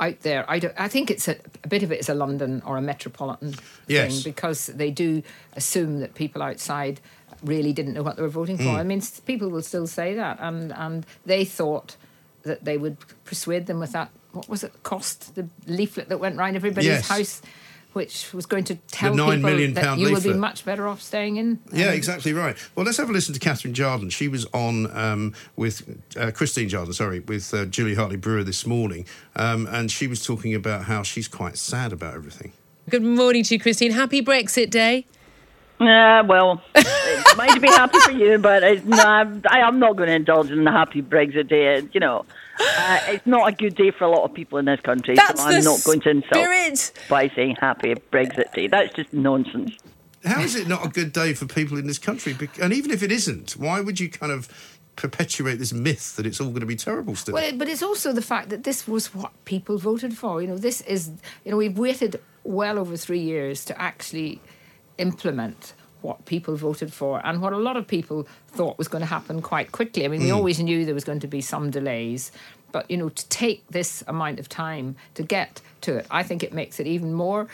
[0.00, 2.62] out there, I, don't, I think it's a, a bit of it is a London
[2.64, 3.54] or a metropolitan
[3.86, 4.22] Yes.
[4.22, 5.22] thing because they do
[5.52, 7.00] assume that people outside
[7.44, 8.64] really didn't know what they were voting for.
[8.64, 8.76] Mm.
[8.76, 11.96] I mean, people will still say that, and and they thought
[12.42, 14.10] that they would persuade them with that.
[14.32, 14.72] What was it?
[14.82, 17.08] Cost the leaflet that went round everybody's Yes.
[17.08, 17.42] house.
[17.92, 20.86] Which was going to tell nine people million that pound you will be much better
[20.86, 21.58] off staying in.
[21.72, 22.56] Yeah, Um, exactly right.
[22.76, 24.10] Well, let's have a listen to Catherine Jardine.
[24.10, 28.64] She was on um, with uh, Christine Jardine, sorry, with uh, Julie Hartley Brewer this
[28.64, 32.52] morning, um, and she was talking about how she's quite sad about everything.
[32.88, 33.90] Good morning to you, Christine.
[33.92, 35.06] Happy Brexit Day.
[35.80, 40.08] Uh, well, it might be happy for you, but it's not, I am not going
[40.10, 41.82] to indulge in the happy Brexit day.
[41.92, 42.26] You know,
[42.60, 45.40] uh, it's not a good day for a lot of people in this country, That's
[45.40, 46.92] so I'm not going to insult spirit.
[47.08, 48.66] by saying happy Brexit day.
[48.66, 49.76] That's just nonsense.
[50.24, 52.36] How is it not a good day for people in this country?
[52.60, 54.48] And even if it isn't, why would you kind of
[54.96, 57.34] perpetuate this myth that it's all going to be terrible still?
[57.34, 60.42] Well, but it's also the fact that this was what people voted for.
[60.42, 61.10] You know, this is,
[61.44, 64.40] you know, we've waited well over three years to actually
[64.98, 65.72] implement
[66.02, 69.40] what people voted for and what a lot of people thought was going to happen
[69.42, 70.04] quite quickly.
[70.04, 70.36] I mean, we Mm.
[70.36, 72.32] always knew there was going to be some delays,
[72.72, 76.42] but, you know, to take this amount of time to get to it, I think
[76.42, 77.48] it makes it even more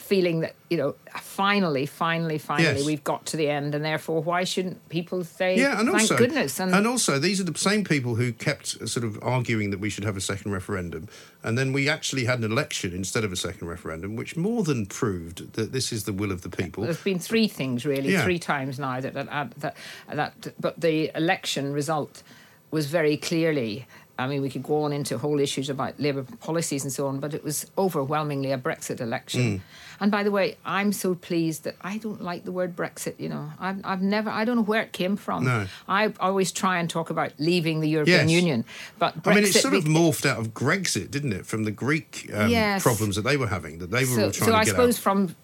[0.00, 2.86] feeling that you know finally finally finally Yes.
[2.86, 6.16] we've got to the end and therefore why shouldn't people say yeah, and thank also,
[6.16, 9.78] goodness and, also, these are the same people who kept uh, sort of arguing that
[9.80, 11.08] we should have a second referendum,
[11.42, 14.86] and then we actually had an election instead of a second referendum, which more than
[14.86, 16.84] proved that this is the will of the people.
[16.84, 18.24] There's been three things really, Yeah.
[18.24, 19.28] three times now that that,
[19.60, 19.76] that
[20.12, 22.22] that but the election result
[22.70, 23.86] was very clearly.
[24.20, 27.20] I mean, we could go on into whole issues about Labour policies and so on,
[27.20, 29.40] but it was overwhelmingly a Brexit election.
[29.40, 29.60] Mm.
[30.00, 33.18] And by the way, I'm so pleased that I don't like the word Brexit.
[33.18, 35.44] You know, I've, I've never, I don't know where it came from.
[35.44, 35.66] No.
[35.88, 38.40] I always try and talk about leaving the European Yes.
[38.40, 38.64] Union,
[38.98, 41.70] but Brexit I mean, it sort of morphed out of Grexit, didn't it, from the
[41.70, 42.82] Greek um, Yes.
[42.82, 44.70] problems that they were having, that they were so, all trying so to I get
[44.70, 45.02] suppose out.
[45.02, 45.36] from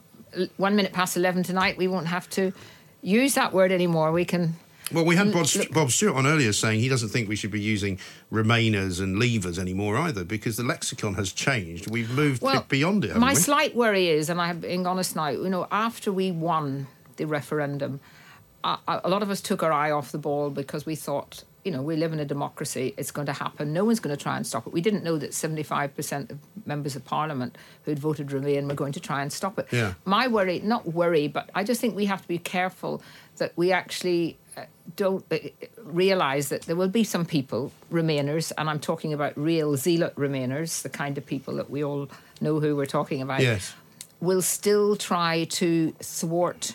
[0.56, 2.52] one minute past 11 tonight, we won't have to
[3.02, 4.12] use that word anymore.
[4.12, 4.54] We can.
[4.93, 7.61] Well, we had Bob, Bob Stewart on earlier saying he doesn't think we should be
[7.61, 7.99] using
[8.32, 11.91] remainers and leavers anymore either because the lexicon has changed.
[11.91, 13.16] We've moved Well, beyond it.
[13.16, 13.34] my we?
[13.41, 17.99] slight worry is, and I'm being honest now, you know, after we won the referendum,
[18.62, 21.72] a, a lot of us took our eye off the ball because we thought, you
[21.72, 24.37] know, we live in a democracy, it's going to happen, no one's going to try
[24.37, 24.72] and stop it.
[24.72, 29.01] We didn't know that 75% of members of parliament who'd voted Remain were going to
[29.01, 29.66] try and stop it.
[29.72, 29.95] Yeah.
[30.05, 33.03] My worry, not worry, but I just think we have to be careful
[33.39, 34.37] that we actually
[34.97, 35.38] don't uh,
[35.82, 40.82] realise that there will be some people, Remainers, and I'm talking about real zealot Remainers,
[40.82, 42.09] the kind of people that we all
[42.40, 43.74] know who we're talking about, Yes.
[44.20, 46.74] will still try to thwart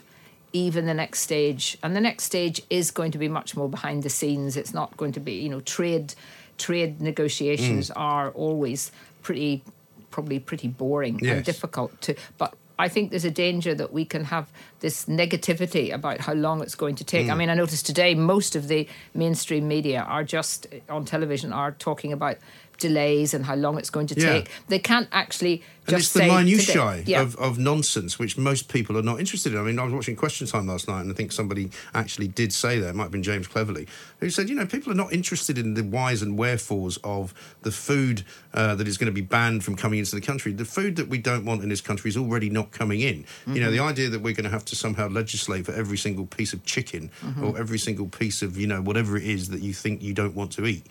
[0.53, 1.77] even the next stage.
[1.81, 4.57] And the next stage is going to be much more behind the scenes.
[4.57, 6.13] It's not going to be, you know, trade
[6.57, 7.93] trade negotiations Mm.
[7.95, 8.91] are always
[9.23, 9.63] pretty
[10.11, 11.37] probably pretty boring Yes.
[11.37, 15.93] and difficult to but I think there's a danger that we can have this negativity
[15.93, 17.29] about how long it's going to take.
[17.29, 17.37] I Mm.
[17.37, 22.11] mean, I noticed today most of the mainstream media are just on television are talking
[22.13, 22.37] about
[22.81, 24.33] delays and how long it's going to Yeah.
[24.33, 24.49] take.
[24.67, 27.21] They can't actually And just it's the say minutiae yeah.
[27.21, 29.59] of, of nonsense which most people are not interested in.
[29.59, 32.51] I mean, I was watching Question Time last night, and I think somebody actually did
[32.53, 32.89] say that.
[32.89, 33.87] It might have been James Cleverly,
[34.19, 37.71] who said, you know, people are not interested in the whys and wherefores of the
[37.71, 38.23] food
[38.53, 40.51] uh, that is going to be banned from coming into the country.
[40.51, 43.25] The food that we don't want in this country is already not coming in.
[43.47, 43.77] You know, Mhm.
[43.77, 46.63] the idea that we're going to have to somehow legislate for every single piece of
[46.65, 47.43] chicken Mhm.
[47.43, 50.35] or every single piece of, you know, whatever it is that you think you don't
[50.35, 50.85] want to eat.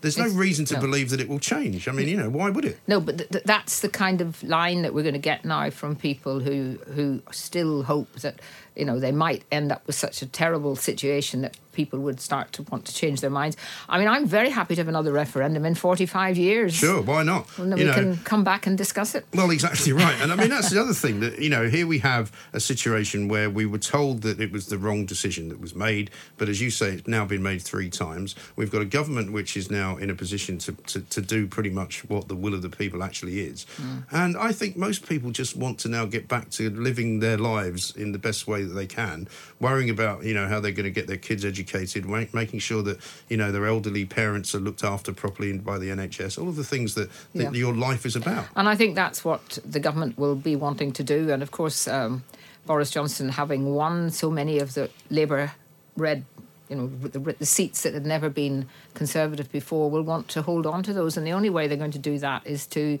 [0.00, 0.80] There's no It's- reason to no.
[0.80, 1.88] believe that it will change.
[1.88, 2.78] I mean, you know, why would it?
[2.86, 5.70] No, but th- th- that's the kind of line that we're going to get now
[5.70, 8.40] from people who who still hope that
[8.76, 12.50] you know they might end up with such a terrible situation that people would start
[12.50, 13.56] to want to change their minds.
[13.88, 16.74] I mean, I'm very happy to have another referendum in 45 years.
[16.74, 17.46] Sure, why not?
[17.56, 19.24] And then You we know- can come back and discuss it.
[19.32, 20.16] Well, exactly right.
[20.20, 23.28] And I mean, that's the other thing that, you know, here we have a situation
[23.28, 26.10] where we were told that it was the wrong decision that was made.
[26.36, 28.34] But as you say, it's now been made three times.
[28.56, 31.70] We've got a government which is now in a position to, to, to do pretty
[31.70, 33.66] much what the will of the people actually is.
[33.76, 33.98] Hmm.
[34.10, 37.94] And I think most people just want to now get back to living their lives
[37.94, 39.28] in the best way that they can,
[39.60, 41.67] worrying about, you know, how they're going to get their kids educated,
[42.04, 42.98] ma- making sure that,
[43.28, 46.64] you know, their elderly parents are looked after properly by the NHS, all of the
[46.64, 47.50] things that, that Yeah.
[47.52, 48.46] your life is about.
[48.56, 51.30] And I think that's what the government will be wanting to do.
[51.30, 52.24] And of course, um,
[52.66, 55.52] Boris Johnson, having won so many of the Labour
[55.96, 56.24] red,
[56.68, 60.66] you know, the, the seats that had never been Conservative before, will want to hold
[60.66, 61.16] on to those.
[61.16, 62.98] And the only way they're going to do that is to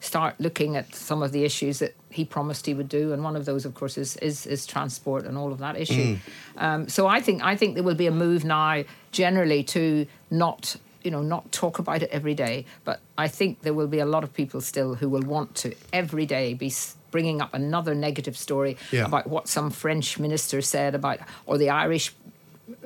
[0.00, 3.12] start looking at some of the issues that he promised he would do.
[3.12, 6.16] And one of those, of course, is is, is transport and all of that issue.
[6.16, 6.18] Mm.
[6.56, 10.76] Um, so I think I think there will be a move now generally to not
[11.02, 14.06] you know not talk about it every day, but I think there will be a
[14.06, 16.72] lot of people still who will want to every day be
[17.10, 19.04] bringing up another negative story Yeah.
[19.06, 22.14] about what some French minister said about or the Irish.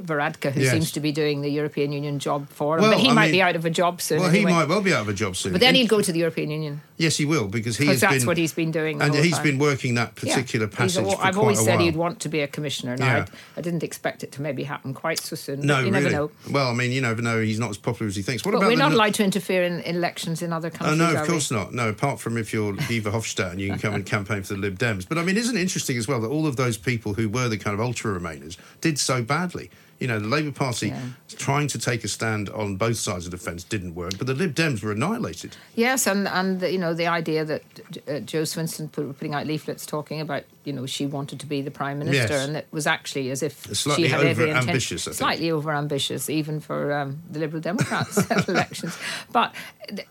[0.01, 0.73] Varadkar, who Yes.
[0.73, 3.23] seems to be doing the European Union job for him, Well, but he I might
[3.27, 4.21] mean- be out of a job soon.
[4.21, 4.51] Well, anyway.
[4.51, 5.53] he might well be out of a job soon.
[5.53, 8.19] But then he'd go to the European Union Yes, he will because he has that's
[8.19, 9.03] been, what he's been doing.
[9.03, 9.43] and he's time.
[9.43, 12.93] been working that particular He's passage I've always said he'd want to be a commissioner.
[12.93, 13.27] and Yeah.
[13.57, 15.61] I didn't expect it to maybe happen quite so soon.
[15.63, 16.05] No, you really.
[16.05, 16.31] never know.
[16.51, 17.41] Well, I mean, you never know.
[17.43, 18.45] He's not as popular as he thinks.
[18.45, 21.01] What but about we're not no- allowed to interfere in, elections in other countries.
[21.01, 21.27] Oh no, of we?
[21.27, 21.75] course not.
[21.75, 24.79] No, apart from if you're Verhofstadt and you can come and campaign for the Lib
[24.79, 25.05] Dems.
[25.09, 27.49] But I mean, isn't it interesting as well that all of those people who were
[27.49, 29.69] the kind of ultra Remainers did so badly?
[30.05, 30.93] You know, the Labour Party
[31.39, 34.35] trying to take a stand on both sides of the fence didn't work, but the
[34.35, 35.57] Lib Dems were annihilated.
[35.77, 37.63] Yes, and and you know the idea that
[38.07, 41.63] uh, Jo Swinson put, putting out leaflets talking about you know she wanted to be
[41.63, 42.47] the prime minister, Yes.
[42.47, 45.17] and it was actually as if Slightly she had every intent- over-ambitious, I think.
[45.17, 48.99] slightly over ambitious, even for um, the Liberal Democrats elections.
[49.33, 49.55] But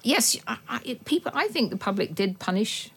[0.02, 1.32] yes, I, I, people.
[1.36, 2.90] I think the public did punish.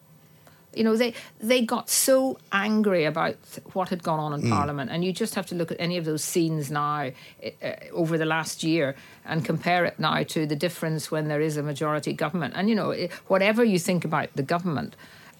[0.76, 3.36] You know, they they got so angry about
[3.72, 4.50] what had gone on in Mm.
[4.50, 7.10] Parliament, and you just have to look at any of those scenes now
[7.44, 11.56] uh, over the last year and compare it now to the difference when there is
[11.56, 12.54] a majority government.
[12.56, 12.94] And you know,
[13.28, 14.96] whatever you think about the government,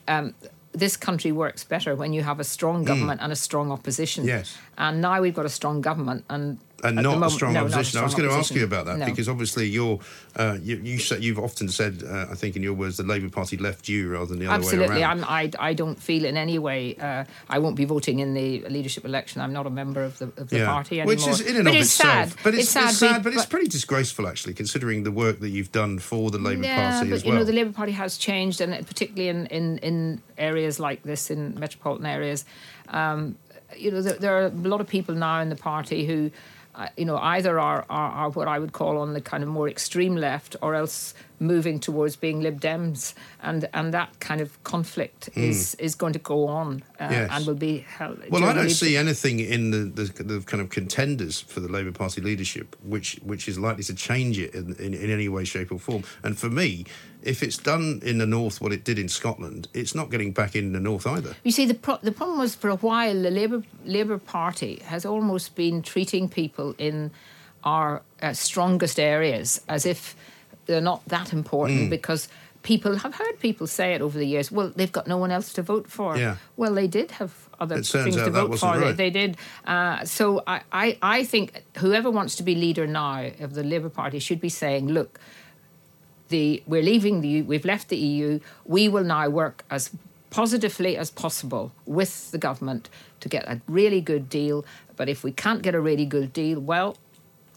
[0.09, 0.35] um,
[0.73, 2.87] this country works better when you have a strong Mm.
[2.87, 4.25] government and a strong opposition.
[4.25, 4.57] Yes.
[4.77, 7.75] And now we've got a strong government, and and not a strong no, not a
[7.75, 8.01] opposition.
[8.01, 9.07] I was strong going to ask you about that No.
[9.07, 9.99] because obviously you're,
[10.37, 13.31] uh, you, you said, you've often said, uh, I think in your words, the Labour
[13.31, 15.25] Party left you rather than the other Absolutely, way around.
[15.25, 18.61] I'm, I, I don't feel in any way uh, I won't be voting in the
[18.69, 19.41] leadership election.
[19.41, 21.17] I'm not a member of the, of the party anymore.
[21.17, 22.29] Which is in and but of it's itself.
[22.31, 22.39] sad.
[22.45, 25.73] But it's, sad, it's sad, but it's pretty disgraceful actually, considering the work that you've
[25.73, 28.61] done for the Labour yeah, Party but as you know the Labour Party has changed,
[28.61, 32.45] and particularly in, in, in areas like this, in metropolitan areas,
[32.89, 33.37] um,
[33.77, 36.31] you know there, there are a lot of people now in the party who.
[36.97, 39.67] You know, either are, are, are what I would call on the kind of more
[39.69, 45.31] extreme left, or else moving towards being Lib Dems, and and that kind of conflict
[45.35, 45.43] Mm.
[45.51, 47.31] is is going to go on, uh, Yes.
[47.33, 48.19] and will be held.
[48.31, 51.93] Well, I don't see anything in the, the, the kind of contenders for the Labour
[51.93, 55.73] Party leadership which which is likely to change it in, in, in any way, shape,
[55.73, 56.03] or form.
[56.23, 56.85] And for me,
[57.27, 60.55] if it's done in the north what it did in Scotland, it's not getting back
[60.57, 61.35] in the north either.
[61.45, 65.05] You see, the pro- the problem was for a while the Labour Labour Party has
[65.05, 67.11] almost been treating people in
[67.65, 70.15] our uh, strongest areas as if
[70.67, 71.91] they're not that important Mm.
[71.91, 72.29] because
[72.63, 74.51] people have heard people say it over the years.
[74.51, 76.17] Well, they've got no one else to vote for.
[76.17, 76.37] Yeah.
[76.57, 78.77] Well, they did have other things to vote for.
[78.77, 78.97] They- right.
[78.97, 79.37] They, did.
[79.65, 83.89] Uh, so I, I, I think whoever wants to be leader now of the Labour
[83.89, 85.21] Party should be saying, look,
[86.29, 88.41] the we're leaving the we've left the EU.
[88.65, 89.91] We will now work as
[90.31, 92.89] positively as possible with the government
[93.21, 94.65] to get a really good deal.
[94.97, 96.97] But if we can't get a really good deal, well,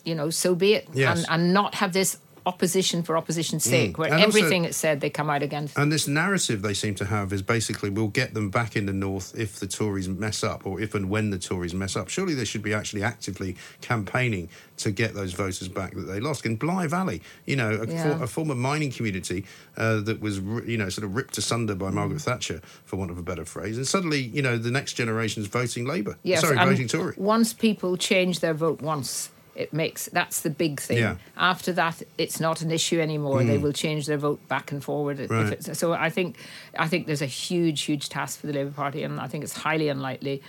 [0.05, 0.87] you know, so be it.
[0.93, 1.19] Yes.
[1.19, 4.13] And, and not have this opposition for opposition's sake, where Mm.
[4.13, 5.77] And also- everything it's said they come out against.
[5.77, 8.93] And this narrative they seem to have is basically we'll get them back in the
[8.93, 12.09] north if the Tories mess up, or if and when the Tories mess up.
[12.09, 16.45] Surely they should be actually actively campaigning to get those voters back that they lost.
[16.45, 18.17] In Blyth Valley, you know, a, Yeah.
[18.17, 19.45] for, a former mining community
[19.77, 21.79] uh, that was, you know, sort of ripped asunder Mm.
[21.79, 24.93] by Margaret Thatcher, for want of a better phrase, and suddenly, you know, the next
[24.93, 26.17] generation's voting Labour.
[26.23, 27.13] Yes, Sorry, voting Tory.
[27.17, 29.29] Once people change their vote once,
[29.59, 30.97] it makes that's the big thing.
[30.99, 31.15] Yeah.
[31.37, 33.43] After that, it's not an issue anymore.
[33.43, 35.19] They will change their vote back and forward.
[35.19, 35.51] if Right.
[35.53, 36.37] it's- so I think,
[36.77, 39.57] I think there's a huge, huge task for the Labour Party, and I think it's
[39.67, 40.41] highly unlikely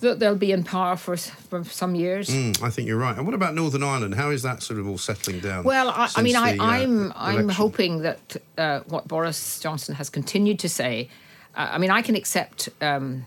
[0.00, 2.28] that they'll be in power for, for some years.
[2.28, 3.16] Mm, I think you're right.
[3.16, 4.16] And what about Northern Ireland?
[4.16, 5.62] How is that sort of all settling down?
[5.62, 10.10] Well, I, I mean, I, uh, I'm I'm hoping that uh, what Boris Johnson has
[10.10, 11.08] continued to say.
[11.54, 13.26] Uh, I mean, I can accept um,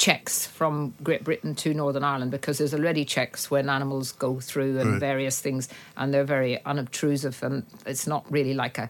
[0.00, 4.78] checks from Great Britain to Northern Ireland because there's already checks when animals go through
[4.80, 5.00] and Right.
[5.00, 8.88] various things, and they're very unobtrusive, and it's not really like a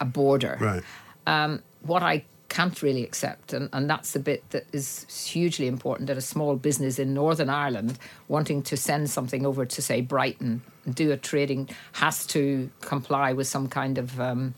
[0.00, 0.56] a border.
[0.60, 0.84] Right.
[1.26, 6.06] Um, what I can't really accept, and, and that's the bit that is hugely important,
[6.06, 10.62] that a small business in Northern Ireland wanting to send something over to, say, Brighton
[10.84, 14.54] and do a trading has to comply with some kind of um,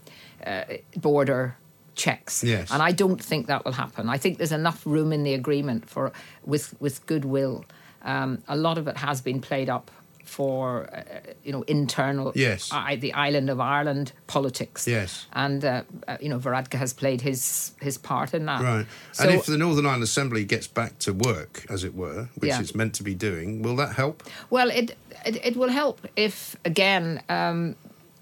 [0.46, 0.64] uh,
[0.94, 1.56] border
[2.04, 2.42] checks.
[2.44, 2.70] Yes.
[2.72, 4.08] And I don't think that will happen.
[4.16, 6.12] I think there's enough room in the agreement for
[6.52, 7.64] with with goodwill.
[8.12, 9.90] Um, a lot of it has been played up
[10.24, 11.02] for uh,
[11.46, 12.70] you know internal Yes.
[12.72, 14.86] I, the island of Ireland politics.
[14.86, 15.26] Yes.
[15.32, 15.70] And uh,
[16.08, 18.60] uh, you know Varadkar has played his his part in that.
[18.62, 18.86] Right.
[19.12, 22.48] So and if the Northern Ireland Assembly gets back to work, as it were, which
[22.50, 22.60] Yeah.
[22.62, 24.22] it's meant to be doing, will that help?
[24.50, 24.96] well, it,
[25.26, 27.74] it it will help if again um,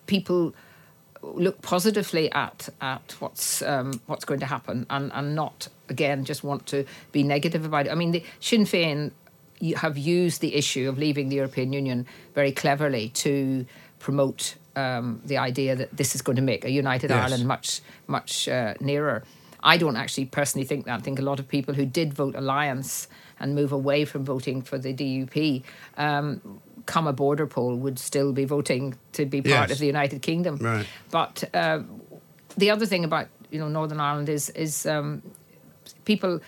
[0.06, 0.52] people
[1.22, 6.44] look positively at at what's um, what's going to happen and and not again just
[6.44, 7.92] want to be negative about it.
[7.92, 9.12] I mean, the Sinn Féin
[9.76, 13.66] have used the issue of leaving the European Union very cleverly to
[13.98, 17.24] promote um, the idea that this is going to make a united Yes.
[17.24, 19.24] Ireland much much uh, nearer.
[19.60, 21.00] I don't actually personally think that.
[21.00, 23.08] I think a lot of people who did vote alliance
[23.40, 25.62] and move away from voting for the DUP,
[25.96, 26.60] um,
[26.94, 29.72] come a border poll, would still be voting to be part Yes.
[29.72, 30.56] of the United Kingdom.
[30.56, 30.86] Right.
[31.10, 31.80] But uh,
[32.56, 35.22] the other thing about you know Northern Ireland is is um,
[36.04, 36.40] people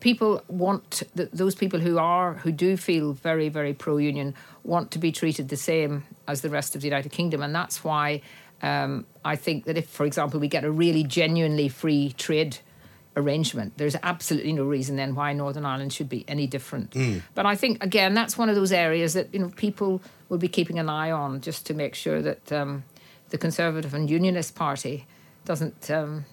[0.00, 4.34] people want th- those people who are who do feel very very pro union
[4.64, 7.84] want to be treated the same as the rest of the United Kingdom, and that's
[7.84, 8.20] why
[8.62, 12.58] um, I think that if, for example, we get a really genuinely free trade
[13.16, 16.94] arrangement, there's absolutely no reason then why Northern Ireland should be any different.
[17.34, 20.48] But I think again that's one of those areas that you know people will be
[20.48, 22.84] keeping an eye on just to make sure that um,
[23.30, 25.06] the Conservative and Unionist Party
[25.44, 25.90] doesn't.
[25.90, 26.24] Um,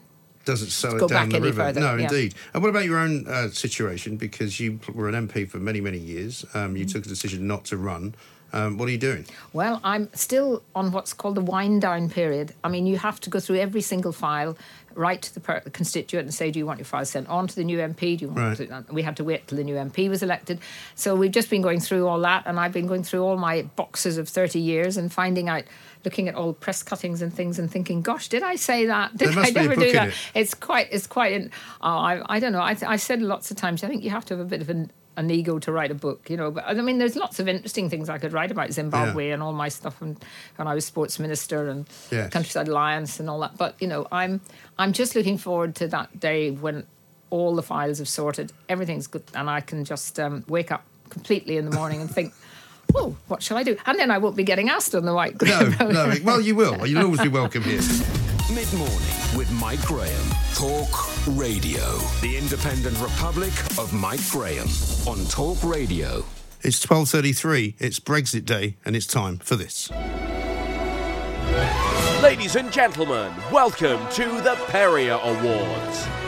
[0.46, 1.62] Doesn't sell Go it down back the any river.
[1.64, 2.04] further, no, yeah.
[2.04, 2.36] indeed.
[2.54, 4.18] And what about your own uh, situation?
[4.18, 6.44] Because you were an MP for many, many years.
[6.54, 8.14] Um, you took a decision not to run.
[8.52, 9.26] Um, what are you doing?
[9.54, 12.54] Well, I'm still on what's called the wind down period.
[12.64, 14.58] I mean, you have to go through every single file,
[14.96, 17.48] write to the, per- the constituent and say, do you want your file sent on
[17.48, 18.18] to the new MP?
[18.18, 18.68] Do you want Right.
[18.70, 20.60] to, uh, we had to wait till the new MP was elected.
[20.96, 23.64] So we've just been going through all that, and I've been going through all my
[23.76, 25.64] boxes of 30 years and finding out,
[26.06, 29.16] looking at all press cuttings and things and thinking, gosh, did I say that?
[29.18, 30.10] Did I never do that?
[30.10, 30.14] it.
[30.36, 32.62] It's quite, it's quite, in, oh, I, I don't know.
[32.62, 34.62] I, th- I said lots of times, I think you have to have a bit
[34.62, 36.52] of an, an ego to write a book, you know.
[36.52, 39.54] But I mean, there's lots of interesting things I could write about Zimbabwe and all
[39.54, 40.18] my stuff and
[40.56, 42.32] when I was sports minister and Yes.
[42.32, 43.58] Countryside Alliance and all that.
[43.58, 44.42] But you know, I'm
[44.78, 46.86] I'm just looking forward to that day when
[47.30, 51.58] all the files have sorted, everything's good, and I can just um, wake up completely
[51.58, 52.34] in the morning and think.
[52.96, 53.76] Oh, what shall I do?
[53.88, 55.42] And then I won't be getting asked on the white.
[55.42, 56.14] No, no.
[56.24, 56.86] Well, you will.
[56.86, 57.82] You'll always be welcome here.
[58.54, 58.98] Mid morning
[59.36, 60.26] with Mike Graham.
[60.54, 60.88] Talk
[61.36, 61.98] Radio.
[62.22, 64.68] The independent republic of Mike Graham
[65.08, 66.24] on Talk Radio.
[66.62, 67.74] It's 12.33.
[67.80, 69.90] It's Brexit Day, and it's time for this.
[72.22, 76.23] Ladies and gentlemen, welcome to the Perrier Awards.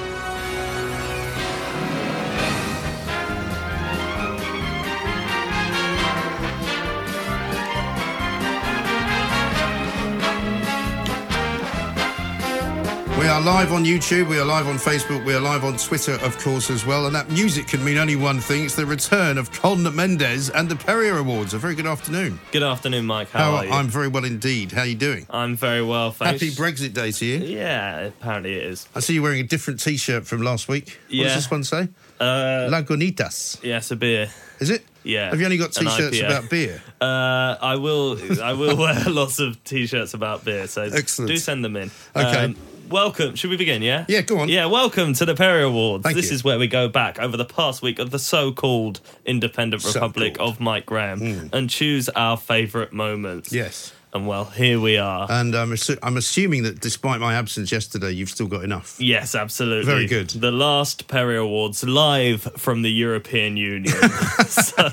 [13.36, 16.38] Are live on YouTube, we are live on Facebook, we are live on Twitter, of
[16.40, 17.06] course, as well.
[17.06, 20.70] And that music can mean only one thing it's the return of Con Mendez and
[20.70, 21.54] the Perrier Awards.
[21.54, 22.40] A very good afternoon.
[22.54, 23.30] Good afternoon, Mike.
[23.32, 23.72] How, are you?
[23.72, 24.72] I'm very well indeed.
[24.72, 25.28] How are you doing?
[25.30, 26.42] I'm very well, thanks.
[26.42, 27.40] Happy Brexit Day to you.
[27.40, 28.88] Yeah, apparently it is.
[28.96, 30.98] I see you wearing a different t shirt from last week.
[31.08, 31.24] What Yeah.
[31.26, 31.90] does this one say?
[32.22, 33.62] Uh, Lagunitas.
[33.62, 34.30] yes, a beer.
[34.62, 34.86] Is it?
[35.04, 35.30] Yeah.
[35.32, 36.82] Have you only got t shirts about beer?
[37.02, 38.18] Uh, I will.
[38.42, 40.68] I will wear lots of t-shirts about beer.
[40.68, 41.28] So Excellent.
[41.30, 41.92] do send them in.
[42.16, 42.46] Okay.
[42.46, 42.56] Um,
[42.90, 43.36] welcome.
[43.36, 43.82] Should we begin?
[43.82, 44.06] Yeah.
[44.08, 44.50] Yeah, go on.
[44.50, 46.04] Yeah, welcome to the Perrier Awards.
[46.04, 46.36] Thank this you.
[46.36, 50.54] is where we go back over the past week of the so-called Independent Republic So-called.
[50.56, 51.50] of Mike Graham Mm.
[51.54, 53.52] and choose our favourite moments.
[53.54, 53.94] Yes.
[54.14, 55.28] And well, here we are.
[55.30, 58.96] And um, I'm assuming that despite my absence yesterday, you've still got enough.
[58.98, 59.86] Yes, absolutely.
[59.86, 60.30] Very good.
[60.30, 63.94] The last Perrier Awards live from the European Union.
[64.48, 64.90] so,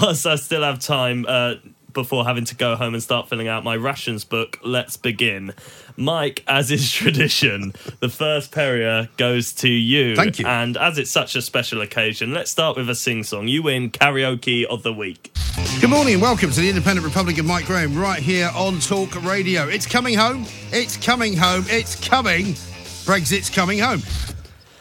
[0.00, 1.54] whilst I still have time uh,
[1.92, 5.54] before having to go home and start filling out my rations book, let's begin.
[5.96, 10.16] Mike, as is tradition, the first Perrier goes to you.
[10.16, 10.46] Thank you.
[10.46, 13.48] And as it's such a special occasion, let's start with a sing song.
[13.48, 15.32] You win karaoke of the week.
[15.80, 19.22] Good morning and welcome to the Independent Republic of Mike Graham right here on Talk
[19.24, 19.66] Radio.
[19.66, 20.46] It's coming home.
[20.72, 21.64] It's coming home.
[21.68, 22.54] It's coming.
[23.04, 24.00] Brexit's coming home.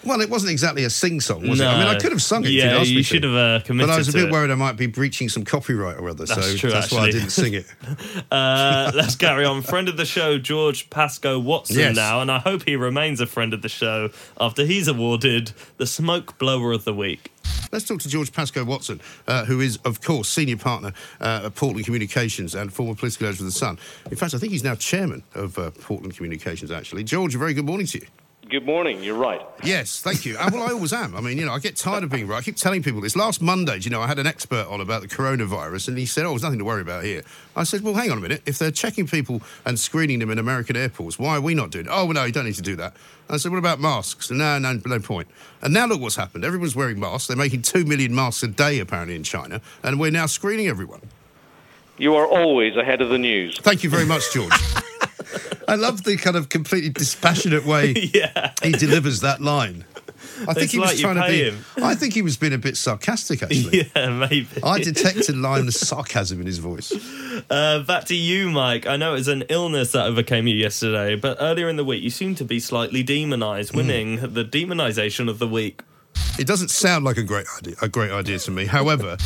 [0.06, 1.66] Well, it wasn't exactly a sing song, was it?
[1.66, 2.52] I mean, I could have sung it.
[2.52, 4.78] Yeah, you me should have, uh, committed But I was a bit worried I might
[4.78, 7.66] be breaching some copyright or other, That's so true, that's why I didn't sing it.
[8.32, 9.62] Uh, let's carry on.
[9.62, 11.96] Friend of the show, George Pascoe Watson, Yes.
[11.96, 15.86] now, and I hope he remains a friend of the show after he's awarded the
[15.88, 17.32] Smoke Blower of the Week.
[17.72, 21.56] Let's talk to George Pascoe Watson, uh, who is, of course, senior partner uh, at
[21.56, 23.80] Portland Communications and former political editor of The Sun.
[24.10, 27.04] In fact, I think he's now chairman of uh, Portland Communications, actually.
[27.04, 28.08] George, a very good morning to you.
[28.50, 29.04] Good morning.
[29.04, 29.42] You're right.
[29.64, 30.36] Yes, thank you.
[30.36, 31.16] Uh, well, I always am.
[31.16, 32.40] I mean, you know, I get tired of being right.
[32.40, 33.16] I keep telling people this.
[33.16, 36.26] Last Monday, you know, I had an expert on about the coronavirus, and he said,
[36.26, 37.22] "Oh, there's nothing to worry about here."
[37.56, 38.42] I said, "Well, hang on a minute.
[38.48, 41.86] If they're checking people and screening them in American airports, why are we not doing
[41.86, 42.96] it?" Oh, well, no, you don't need to do that.
[43.30, 45.28] I said, "What about masks?" No, no, no point.
[45.62, 46.44] And now look what's happened.
[46.44, 47.28] Everyone's wearing masks.
[47.28, 51.02] They're making two million masks a day apparently in China, and we're now screening everyone.
[52.00, 53.60] You are always ahead of the news.
[53.60, 54.54] Thank you very much, George.
[55.70, 57.94] I love the kind of completely dispassionate way
[58.64, 59.86] he delivers that line.
[60.42, 61.50] I think It's he was like trying to be.
[61.50, 61.66] him.
[61.84, 63.90] I think he was being a bit sarcastic, actually.
[63.96, 64.48] Yeah, maybe.
[64.64, 66.92] I detected line of sarcasm in his voice.
[67.50, 68.86] Uh, back to you, Mike.
[68.88, 72.04] I know it was an illness that overcame you yesterday, but earlier in the week
[72.04, 75.82] you seemed to be slightly demonised, winning the demonisation of the week.
[76.38, 77.76] It doesn't sound like a great idea.
[77.82, 78.66] A great idea to me.
[78.66, 79.18] However,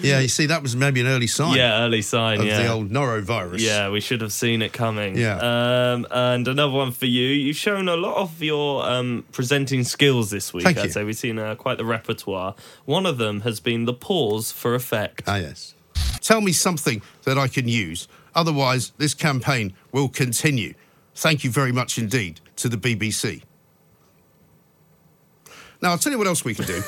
[0.00, 1.56] yeah, you see, that was maybe an early sign.
[1.56, 2.40] Yeah, early sign.
[2.40, 2.62] of yeah.
[2.62, 3.60] the old norovirus.
[3.60, 5.16] Yeah, we should have seen it coming.
[5.16, 5.36] Yeah.
[5.38, 7.26] Um, and another one for you.
[7.26, 10.64] You've shown a lot of your um, presenting skills this week.
[10.64, 10.90] Thank I'd you.
[10.90, 12.54] say we've seen uh, quite the repertoire.
[12.84, 15.22] One of them has been the pause for effect.
[15.26, 15.74] Ah, yes.
[16.20, 18.08] Tell me something that I can use.
[18.34, 20.74] Otherwise, this campaign will continue.
[21.14, 23.42] Thank you very much indeed to the BBC.
[25.80, 26.82] Now, I'll tell you what else we can do.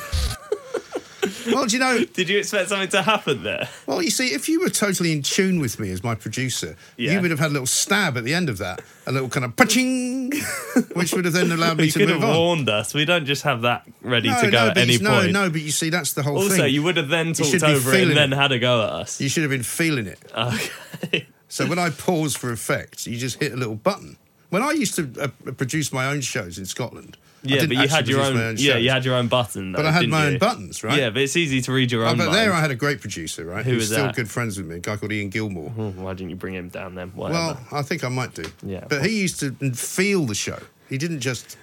[1.51, 2.03] Well, do you know?
[2.13, 3.67] Did you expect something to happen there?
[3.85, 7.13] Well, you see, if you were totally in tune with me as my producer, Yeah.
[7.13, 9.45] you would have had a little stab at the end of that, a little kind
[9.45, 10.31] of paching,
[10.93, 12.35] which would have then allowed me you to could move have on.
[12.37, 12.93] warned us.
[12.93, 15.49] We don't just have that ready no, to go no, at any you, no, no,
[15.49, 16.59] but you see, that's the whole also, thing.
[16.61, 18.35] Also, you would have then talked over it and then it.
[18.35, 19.21] had a go at us.
[19.21, 20.19] You should have been feeling it.
[20.35, 21.27] Okay.
[21.51, 24.17] So when I pause for effect, you just hit a little button.
[24.51, 28.07] When I used to uh, produce my own shows in Scotland, Yeah, but you had
[28.07, 28.37] your own.
[28.37, 29.71] own yeah, you had your own button.
[29.71, 30.33] But I had my you?
[30.33, 30.97] own buttons, right?
[30.97, 32.17] Yeah, but it's easy to read your Oh, own.
[32.17, 32.57] but there mind.
[32.57, 33.63] I had a great producer, right?
[33.65, 34.15] Who who's was still that?
[34.15, 35.69] good friends with me, a guy called Ian Gilmore.
[35.69, 37.09] Hmm, Why didn't you bring him down then?
[37.15, 37.39] Whatever.
[37.39, 38.43] Well, I think I might do.
[38.63, 38.85] Yeah.
[38.89, 40.59] But he used to feel the show.
[40.89, 41.57] He didn't just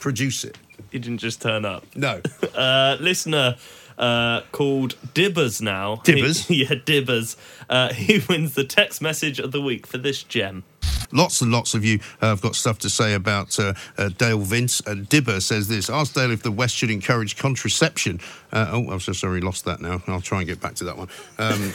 [0.00, 0.58] produce it.
[0.90, 1.84] he didn't just turn up.
[1.96, 2.20] No.
[2.54, 3.56] uh, listener
[3.98, 5.96] uh, called Dibbers now.
[6.04, 6.46] Dibbers?
[6.46, 7.36] He- yeah, Dibbers.
[7.70, 10.64] Uh, he wins the text message of the week for this gem.
[11.12, 14.38] Lots and lots of you uh, have got stuff to say about uh, uh, Dale
[14.38, 14.80] Vince.
[14.86, 18.20] And Dibber says this Ask Dale if the West should encourage contraception.
[18.52, 20.02] Uh, oh, I'm so sorry, lost that now.
[20.06, 21.08] I'll try and get back to that one.
[21.38, 21.72] Um,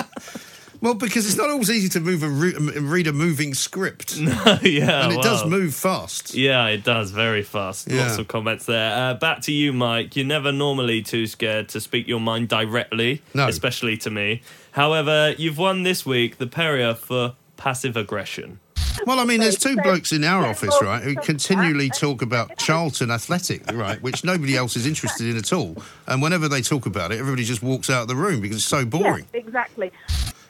[0.80, 4.16] well, because it's not always easy to move a re- read a moving script.
[4.22, 5.04] No, yeah.
[5.04, 6.34] and it does move fast.
[6.34, 7.90] Yeah, it does very fast.
[7.90, 8.06] Yeah.
[8.06, 8.92] Lots of comments there.
[9.10, 10.16] Uh, back to you, Mike.
[10.16, 13.46] You're never normally too scared to speak your mind directly, No.
[13.48, 14.42] especially to me.
[14.72, 18.58] However, you've won this week the Perrier for passive aggression.
[19.06, 23.10] Well, I mean, there's two blokes in our office, right, who continually talk about Charlton
[23.10, 25.76] Athletic, right, which nobody else is interested in at all.
[26.06, 28.64] And whenever they talk about it, everybody just walks out of the room because it's
[28.66, 29.26] so boring.
[29.32, 29.90] exactly.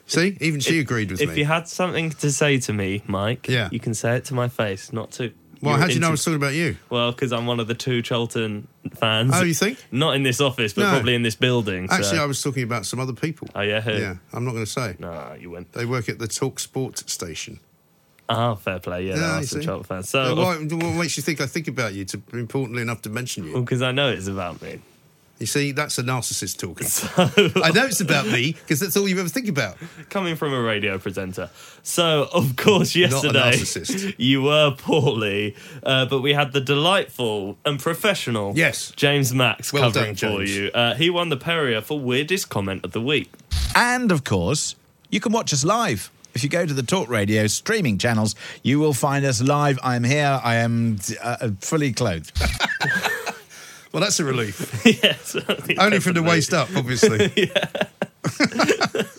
[0.07, 1.33] See, even she agreed with If me.
[1.33, 3.69] If you had something to say to me, Mike, Yeah.
[3.73, 5.33] you can say it to my face, not to.
[5.63, 6.77] Well, how do you know I was talking about you?
[6.91, 8.67] Well, because I'm one of the two Charlton
[8.97, 9.31] fans.
[9.33, 9.79] Oh, you think?
[9.93, 10.91] Not in this office, but No.
[10.91, 11.89] probably in this building.
[11.89, 13.49] so- Actually, I was talking about some other people.
[13.55, 13.93] Oh yeah, who?
[13.93, 14.97] Yeah, I'm not going to say.
[14.99, 15.73] No, you went.
[15.73, 17.61] They work at the Talk Sport station.
[18.29, 19.07] Ah, fair play.
[19.07, 19.67] Yeah, Yeah, there are you some see.
[19.67, 20.15] Charlton fans.
[20.15, 23.11] Uh, So, what, what makes you think I think about you to importantly enough to
[23.11, 23.61] mention you?
[23.61, 24.81] because I know it's about me.
[25.39, 26.87] You see, that's a narcissist talking.
[27.65, 29.77] I know it's about me because that's all you ever think about.
[30.09, 31.51] Coming from a radio presenter.
[31.83, 34.15] So, of course, Not a yesterday narcissist.
[34.19, 38.93] you were poorly, uh, but we had the delightful and professional Yes.
[38.95, 40.57] James Max Well covering done, for James.
[40.57, 40.71] you.
[40.73, 43.33] Uh, he won the Perrier for weirdest comment of the week.
[43.75, 44.77] And of course,
[45.11, 48.79] you can watch us live If you go to the Talk Radio streaming channels, you
[48.79, 49.79] will find us live.
[49.83, 50.41] I'm here.
[50.43, 52.33] I am uh, fully clothed.
[53.93, 54.83] well, that's a relief.
[54.87, 55.37] yes.
[55.79, 57.51] Only from the waist up, obviously.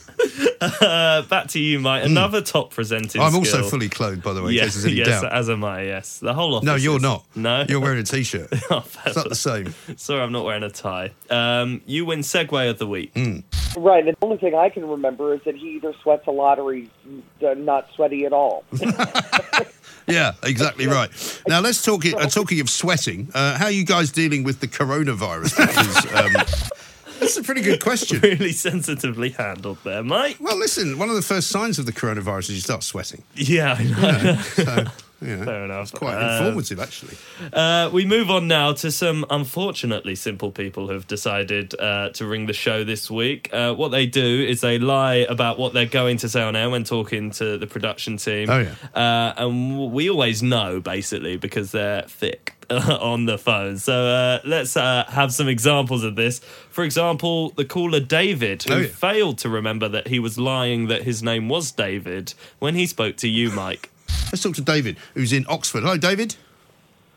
[0.82, 2.06] Uh, back to you, Mike.
[2.06, 3.22] Another top presenting.
[3.22, 3.70] I'm also skill.
[3.70, 5.34] fully clothed, by the way, in Yes, case there's any yes, doubt.
[5.34, 5.84] as am I.
[5.84, 6.66] Yes, the whole office.
[6.66, 7.26] No, you're is- not.
[7.36, 8.50] No, You're wearing a t-shirt.
[8.72, 9.74] oh, It's not the same.
[9.98, 11.12] Sorry, I'm not wearing a tie.
[11.30, 13.12] Um, you win segue of the week.
[13.16, 13.40] Hmm.
[13.76, 14.06] Right.
[14.06, 16.90] The only thing I can remember is that he either sweats a lot or he's
[17.46, 18.64] uh, not sweaty at all.
[20.06, 21.10] Yeah, exactly right.
[21.48, 22.06] Now let's talk.
[22.06, 25.56] Uh, talking of sweating, uh, how are you guys dealing with the coronavirus?
[25.56, 26.82] Because um,
[27.24, 28.20] that's a pretty good question.
[28.24, 30.38] Really sensitively handled there, Mike.
[30.40, 30.98] Well, listen.
[30.98, 33.24] One of the first signs of the coronavirus is you start sweating.
[33.36, 34.18] Yeah, I know.
[34.18, 34.86] You know, so,
[35.24, 35.82] know, Fair enough.
[35.84, 37.16] It's quite Uh, informative, actually.
[37.52, 42.46] Uh, we move on now to some unfortunately simple people who've decided uh, to ring
[42.48, 43.50] the show this week.
[43.54, 46.70] Uh, what they do is they lie about what they're going to say on air
[46.70, 48.50] when talking to the production team.
[48.50, 48.76] Oh, yeah.
[49.00, 53.78] Uh, and we always know, basically, because they're thick on the phone.
[53.78, 56.40] So uh, let's uh, have some examples of this.
[56.70, 58.88] For example, the caller David, who Oh, yeah.
[58.88, 63.18] failed to remember that he was lying that his name was David when he spoke
[63.18, 63.90] to you, Mike.
[64.32, 65.84] Let's talk to David, who's in Oxford.
[65.84, 66.36] Hello, David.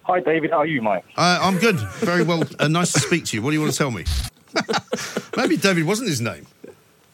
[0.05, 0.51] Hi, David.
[0.51, 1.05] How are you, Mike?
[1.17, 1.77] Uh, I'm good.
[1.97, 2.45] Very well.
[2.59, 3.43] Uh, nice to speak to you.
[3.43, 4.05] What do you want to tell me?
[5.37, 6.47] Maybe David wasn't his name.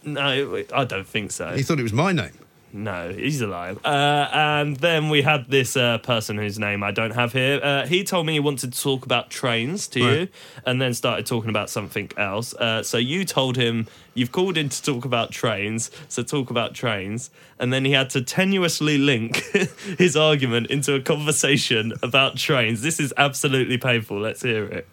[0.05, 1.55] No, I don't think so.
[1.55, 2.33] He thought it was my name.
[2.75, 3.85] No, he's alive.
[3.85, 7.61] Uh, and then we had this uh, person whose name I don't have here.
[7.63, 10.29] Uh, he told me he wanted to talk about trains to you,
[10.65, 12.55] and then started talking about something else.
[12.55, 16.73] Uh, so you told him you've called in to talk about trains, so talk about
[16.73, 19.37] trains, and then he had to tenuously link
[19.99, 22.81] his argument into a conversation about trains.
[22.81, 24.19] This is absolutely painful.
[24.19, 24.89] Let's hear it.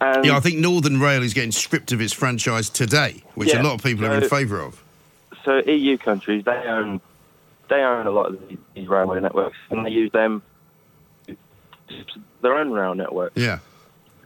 [0.00, 3.64] yeah, I think Northern Rail is getting stripped of its franchise today, which Yeah, a
[3.64, 4.82] lot of people are in favour of.
[5.44, 7.00] So EU countries they own
[7.68, 10.42] they own a lot of these- railway networks, and they use them
[12.42, 13.32] their own rail network.
[13.34, 13.58] Yeah.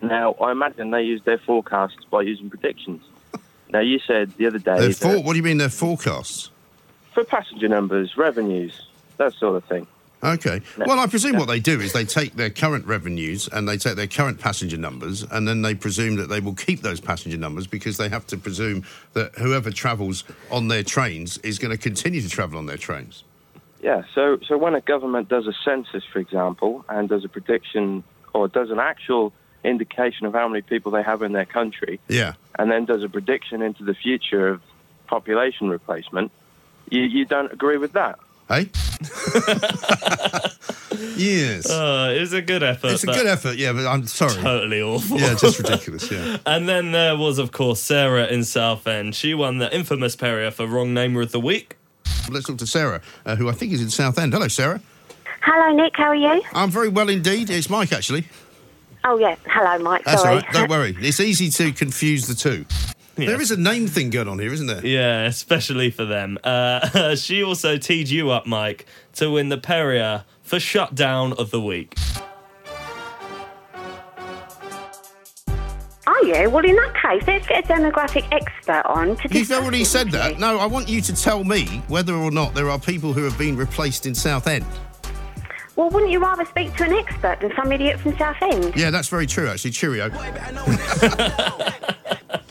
[0.02, 3.02] Now I imagine they use their forecasts by using predictions.
[3.70, 6.50] Now you said the other day for- what do you mean their forecasts?
[7.14, 8.86] for passenger numbers, revenues,
[9.16, 9.84] that sort of thing.
[10.22, 10.60] Okay.
[10.78, 13.96] Well, I presume what they do is they take their current revenues and they take
[13.96, 17.66] their current passenger numbers, and then they presume that they will keep those passenger numbers
[17.66, 18.84] because they have to presume
[19.14, 23.24] that whoever travels on their trains is going to continue to travel on their trains.
[23.80, 28.02] Yeah, so so when a government does a census, for example, and does a prediction
[28.34, 29.32] or does an actual
[29.64, 32.32] indication of how many people they have in their country, Yeah.
[32.58, 34.60] and then does a prediction into the future of
[35.06, 36.30] population replacement,
[36.90, 38.18] you, you don't agree with that.
[38.48, 38.70] Hey?
[41.16, 41.68] yes.
[41.70, 42.92] Uh, it was a good effort.
[42.92, 44.34] It's a good effort, yeah, but I'm sorry.
[44.34, 45.18] Totally awful.
[45.18, 46.38] Yeah, just ridiculous, yeah.
[46.46, 49.14] And then there was, of course, Sarah in Southend.
[49.14, 51.76] She won the infamous Perrier for Wrong Namer of the Week.
[52.28, 54.32] Let's talk to Sarah, uh, who I think is in Southend.
[54.32, 54.80] Hello, Sarah.
[55.42, 55.96] Hello, Nick.
[55.96, 56.42] How are you?
[56.52, 57.50] I'm very well indeed.
[57.50, 58.26] It's Mike, actually.
[59.04, 59.36] Oh, yeah.
[59.46, 60.04] Hello, Mike.
[60.04, 60.36] That's Sorry.
[60.36, 60.52] all right.
[60.52, 60.96] Don't worry.
[61.00, 62.66] It's easy to confuse the two.
[63.14, 64.84] There is a name thing going on here, isn't there?
[64.86, 66.38] Yeah, especially for them.
[66.44, 71.60] Uh, she also teed you up, Mike, to win the Perrier for Shutdown of the
[71.60, 71.96] Week.
[76.28, 76.50] You?
[76.50, 80.10] Well, in that case, let's get a demographic expert on to You've discuss already said
[80.12, 80.34] that.
[80.34, 80.38] you.
[80.38, 83.36] No, I want you to tell me whether or not there are people who have
[83.38, 84.64] been replaced in Southend.
[85.76, 88.74] Well, wouldn't you rather speak to an expert than some idiot from Southend?
[88.76, 89.70] Yeah, that's very true, actually.
[89.70, 90.10] Cheerio.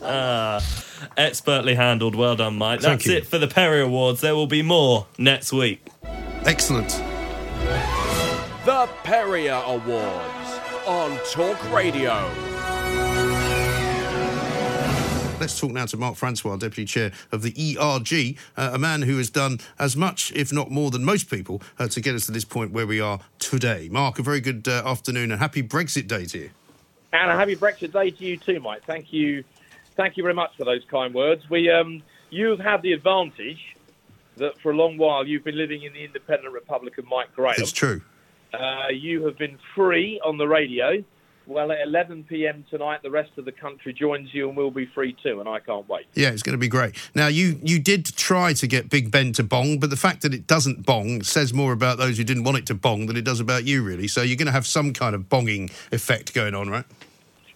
[0.01, 0.63] Ah,
[1.17, 2.15] expertly handled.
[2.15, 2.81] Well done, Mike.
[2.81, 3.17] Thank That's you.
[3.17, 4.21] it for the Perrier Awards.
[4.21, 5.85] There will be more next week.
[6.45, 6.89] Excellent.
[8.65, 12.29] The Perrier Awards on Talk Radio.
[15.39, 19.17] Let's talk now to Mark Francois, Deputy Chair of the ERG, uh, a man who
[19.17, 22.31] has done as much, if not more, than most people uh, to get us to
[22.31, 23.87] this point where we are today.
[23.91, 26.49] Mark, a very good uh, afternoon and happy Brexit Day to you.
[27.13, 28.83] And a happy Brexit Day to you too, Mike.
[28.85, 29.43] Thank you,
[29.95, 31.47] thank you very much for those kind words.
[31.51, 33.75] We, um, you've had the advantage
[34.37, 37.55] that for a long while you've been living in the independent republic of Mike Graham.
[37.59, 38.01] It's true.
[38.55, 41.03] Uh, you have been free on the radio.
[41.47, 42.65] Well, at 11 p.m.
[42.69, 45.39] tonight, the rest of the country joins you, and we'll be free too.
[45.39, 46.05] And I can't wait.
[46.13, 46.93] Yeah, it's going to be great.
[47.15, 50.33] Now, you, you did try to get Big Ben to bong, but the fact that
[50.33, 53.23] it doesn't bong says more about those who didn't want it to bong than it
[53.23, 54.09] does about you, really.
[54.09, 56.85] So you're going to have some kind of bonging effect going on, right?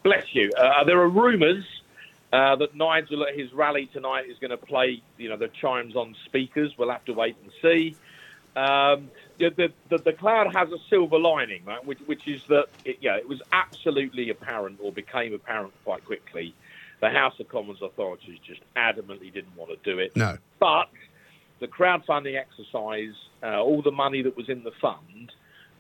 [0.03, 0.49] Bless you.
[0.57, 1.65] Uh, there are rumours
[2.31, 5.97] uh, that Nigel at his rally tonight is going to play, you know, the chimes
[5.97, 6.71] on speakers.
[6.77, 7.97] We'll have to wait and see.
[8.55, 9.11] Um,
[9.49, 11.83] the, the, the, cloud has a silver lining, right?
[11.85, 16.53] Which, which is that, it, yeah, it was absolutely apparent or became apparent quite quickly.
[17.01, 20.15] The House of Commons authorities just adamantly didn't want to do it.
[20.15, 20.37] No.
[20.59, 20.89] But
[21.59, 25.31] the crowdfunding exercise, uh, all the money that was in the fund,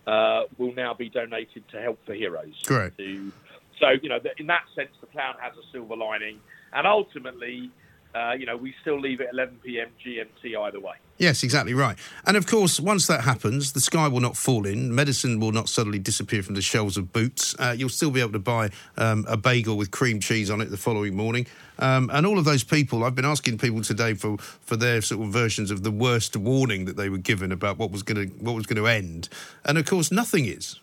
[0.07, 2.61] uh, will now be donated to Help for Heroes.
[2.65, 2.97] Correct.
[2.97, 3.31] To,
[3.79, 6.39] so, you know, in that sense, the cloud has a silver lining.
[6.73, 7.69] And ultimately,
[8.13, 9.87] uh, you know, we still leave at 11 p.m.
[10.05, 10.95] GMT either way.
[11.17, 11.97] Yes, exactly right.
[12.25, 14.93] And of course, once that happens, the sky will not fall in.
[14.93, 17.55] Medicine will not suddenly disappear from the shelves of Boots.
[17.59, 20.65] Uh, you'll still be able to buy um, a bagel with cream cheese on it
[20.71, 21.45] the following morning.
[21.79, 25.21] Um, and all of those people, I've been asking people today for, for their sort
[25.21, 28.35] of versions of the worst warning that they were given about what was going to
[28.43, 29.29] what was going to end.
[29.63, 30.79] And of course, nothing is.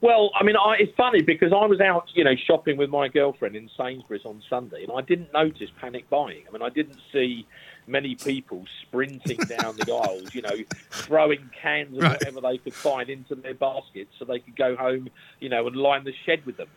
[0.00, 3.08] Well, I mean, I, it's funny because I was out, you know, shopping with my
[3.08, 6.44] girlfriend in Sainsbury's on Sunday, and I didn't notice panic buying.
[6.48, 7.46] I mean, I didn't see
[7.88, 10.56] many people sprinting down the aisles, you know,
[10.90, 12.12] throwing cans of Right.
[12.12, 15.08] whatever they could find into their baskets so they could go home,
[15.40, 16.68] you know, and line the shed with them.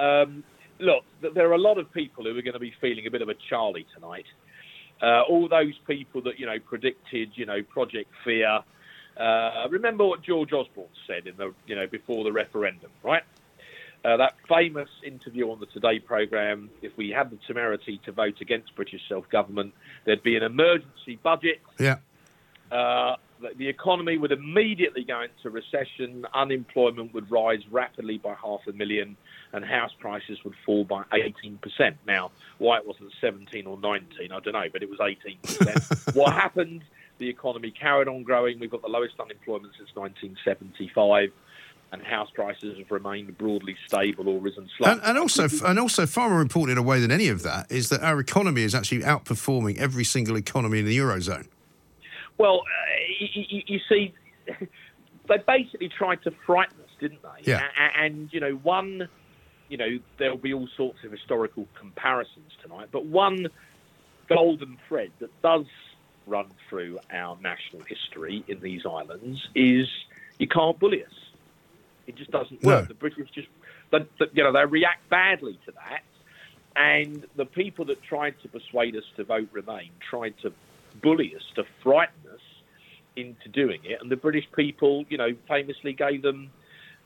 [0.00, 0.44] Um,
[0.80, 3.22] look, there are a lot of people who are going to be feeling a bit
[3.22, 4.26] of a Charlie tonight.
[5.00, 8.60] Uh, all those people that you know predicted, you know, Project Fear.
[9.16, 13.22] Uh, remember what George Osborne said in the, you know, before the referendum, right?
[14.04, 16.68] Uh, that famous interview on the Today programme.
[16.82, 19.72] If we had the temerity to vote against British self-government,
[20.04, 21.62] there'd be an emergency budget.
[21.78, 21.96] Yeah.
[22.70, 28.66] Uh, the- the economy would immediately go into recession, unemployment would rise rapidly by half
[28.66, 29.16] a million,
[29.52, 31.96] and house prices would fall by 18%.
[32.06, 36.14] Now, why it wasn't 17 or 19, I don't know, but it was 18%.
[36.14, 36.82] what happened?
[37.24, 38.58] The economy carried on growing.
[38.58, 41.30] We've got the lowest unemployment since 1975,
[41.90, 45.00] and house prices have remained broadly stable or risen slightly.
[45.00, 47.72] And, and also, and also, far more important in a way than any of that
[47.72, 51.46] is that our economy is actually outperforming every single economy in the eurozone.
[52.36, 54.12] Well, uh, you, you, see,
[55.26, 57.50] they basically tried to frighten us, didn't they?
[57.50, 57.62] Yeah.
[57.96, 59.08] And, you know, one,
[59.70, 63.46] you know, there'll be all sorts of historical comparisons tonight, but one
[64.28, 65.64] golden thread that does
[66.26, 69.88] run through our national history in these islands is
[70.38, 71.12] you can't bully us.
[72.06, 72.82] It just doesn't work.
[72.82, 72.86] No.
[72.88, 73.48] The British just,
[73.90, 76.02] they- you know, they react badly to that.
[76.76, 80.52] And the people that tried to persuade us to vote Remain tried to
[81.00, 82.40] bully us, to frighten us
[83.16, 84.00] into doing it.
[84.00, 86.50] And the British people, you know, famously gave them,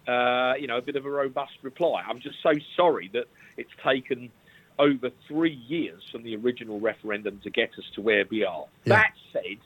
[0.06, 2.02] uh, you know, a bit of a robust reply.
[2.08, 3.26] I'm just so sorry that
[3.58, 4.30] it's taken
[4.78, 8.64] over three years from the original referendum to get us to where we are.
[8.84, 9.58] That said,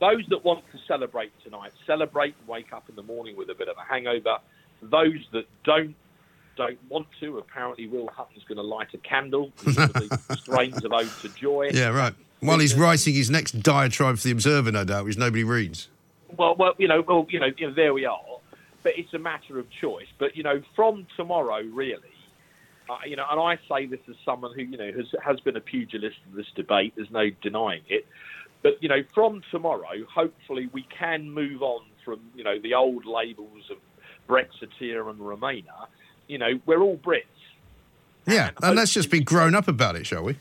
[0.00, 3.54] those that want to celebrate tonight, celebrate and wake up in the morning with a
[3.54, 4.38] bit of a hangover.
[4.80, 5.96] Those that don't,
[6.56, 7.38] don't want to.
[7.38, 9.50] Apparently, Will Hutton's going to light a candle.
[9.64, 11.70] the strains of Ode to Joy.
[11.72, 12.14] Yeah, right.
[12.40, 15.88] While he's uh, writing his next diatribe for the Observer, no doubt, which nobody reads.
[16.36, 18.20] Well, well, you know, well, you know, you know, there we are.
[18.84, 20.06] But it's a matter of choice.
[20.18, 21.98] But you know, from tomorrow, really,
[22.88, 25.56] uh, you know, and I say this as someone who, you know, has has been
[25.56, 26.94] a pugilist in this debate.
[26.96, 28.06] There's no denying it.
[28.62, 33.04] But you know, from tomorrow, hopefully, we can move on from you know the old
[33.06, 33.78] labels of
[34.28, 35.86] Brexiteer and Remainer.
[36.26, 37.24] You know, we're all Brits.
[38.26, 40.36] Yeah, and let's just be grown up about it, shall we?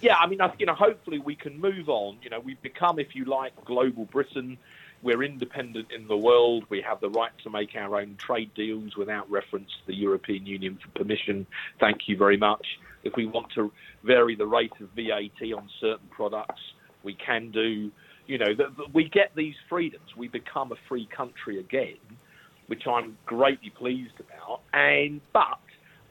[0.00, 2.18] Yeah, I mean, I- you know, hopefully we can move on.
[2.22, 4.58] You know, we've become, if you like, global Britain.
[5.02, 6.64] We're independent in the world.
[6.70, 10.44] We have the right to make our own trade deals without reference to the European
[10.44, 11.46] Union for permission.
[11.78, 12.66] Thank you very much.
[13.04, 13.72] If we want to
[14.04, 16.60] vary the rate of VAT on certain products,
[17.04, 17.90] we can do.
[18.26, 20.16] You know, th- th- we get these freedoms.
[20.16, 21.96] We become a free country again,
[22.66, 24.60] which I'm greatly pleased about.
[24.72, 25.60] And but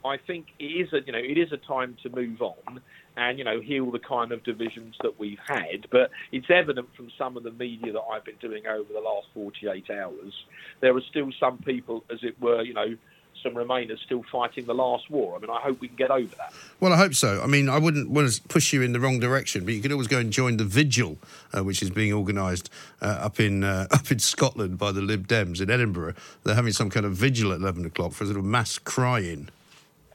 [0.04, 2.80] I think it is a you know it is a time to move on
[3.18, 5.88] and you know heal the kind of divisions that we've had.
[5.90, 9.26] But it's evident from some of the media that I've been doing over the last
[9.34, 10.32] 48 hours,
[10.80, 12.96] there are still some people, as it were, you know,
[13.42, 15.36] some Remainers still fighting the last war.
[15.36, 16.52] I mean, I hope we can get over that.
[16.80, 17.40] Well, I hope so.
[17.42, 19.92] I mean, I wouldn't want to push you in the wrong direction, but you could
[19.92, 21.18] always go and join the vigil,
[21.56, 25.26] uh, which is being organised uh, up in uh, up in Scotland by the Lib
[25.26, 26.14] Dems in Edinburgh.
[26.44, 29.50] They're having some kind of vigil at eleven o'clock for a sort of mass cry-in.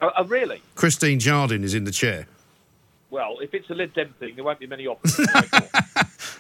[0.02, 0.62] Oh, oh really?
[0.76, 2.28] Christine Jardine is in the chair.
[3.14, 5.20] Well, if it's a Lib Dem thing, there won't be many options.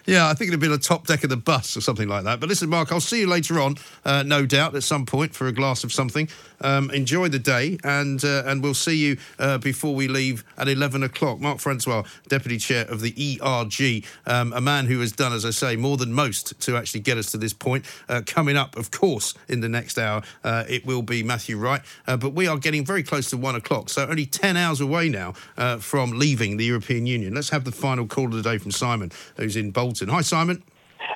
[0.05, 2.41] Yeah, I think it'd be the top deck of the bus or something like that.
[2.41, 5.47] But listen, Mark, I'll see you later on, uh, no doubt, at some point for
[5.47, 6.27] a glass of something.
[6.63, 10.67] Um, enjoy the day, and uh, and we'll see you uh, before we leave at
[10.67, 11.39] eleven o'clock.
[11.39, 15.51] Mark Francois, deputy chair of the ERG, um, a man who has done, as I
[15.51, 17.85] say, more than most to actually get us to this point.
[18.09, 21.81] Uh, coming up, of course, in the next hour, uh, it will be Matthew Wright.
[22.07, 25.09] Uh, but we are getting very close to one o'clock, so only ten hours away
[25.09, 27.35] now uh, from leaving the European Union.
[27.35, 30.09] Let's have the final call of the day from Simon, who's in Bolton.
[30.09, 30.63] Hi, Simon.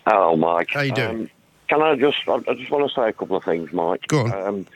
[0.05, 0.69] Hello, Mike.
[0.71, 1.09] How you doing?
[1.09, 1.29] Um,
[1.69, 4.07] can I just, I I just want to say a couple of things, Mike.
[4.07, 4.67] Go on.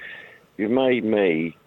[0.62, 1.58] You've made me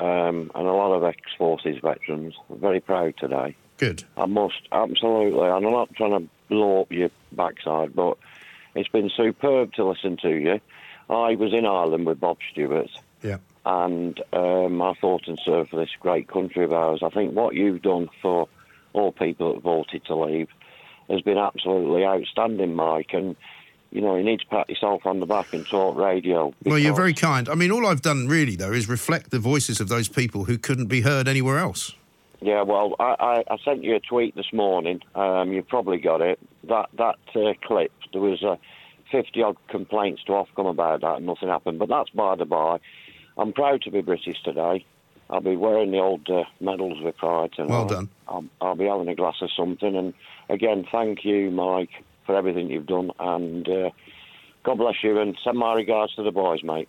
[0.00, 3.54] um, and a lot of ex-forces veterans very proud today.
[3.76, 4.02] Good.
[4.16, 8.18] I must, absolutely, I'm not trying to blow up your backside, but
[8.74, 10.60] it's been superb to listen to you.
[11.08, 12.90] I was in Ireland with Bob Stewart.
[13.22, 13.36] Yeah.
[13.64, 17.00] And um, I thought and served for this great country of ours.
[17.04, 18.48] I think what you've done for
[18.92, 20.48] all people that voted to leave
[21.08, 23.10] has been absolutely outstanding, Mike.
[23.12, 23.36] And,
[23.92, 26.52] you know, you need to pat yourself on the back and talk radio.
[26.64, 27.48] Well, you're very kind.
[27.48, 30.56] I mean, all I've done really, though, is reflect the voices of those people who
[30.56, 31.94] couldn't be heard anywhere else.
[32.40, 35.00] Yeah, well, I, I, I sent you a tweet this morning.
[35.14, 36.40] Um, you probably got it.
[36.64, 38.56] That that uh, clip, there was uh,
[39.12, 41.78] 50 odd complaints to Ofcom about that, and nothing happened.
[41.78, 42.80] But that's by the by.
[43.36, 44.84] I'm proud to be British today.
[45.30, 47.70] I'll be wearing the old uh, medals with pride tonight.
[47.70, 48.08] Well done.
[48.26, 49.94] I'll, I'll be having a glass of something.
[49.96, 50.12] And
[50.48, 51.90] again, thank you, Mike,
[52.26, 53.10] for everything you've done.
[53.18, 53.90] And uh,
[54.62, 56.88] God bless you, and send my regards to the boys, mate.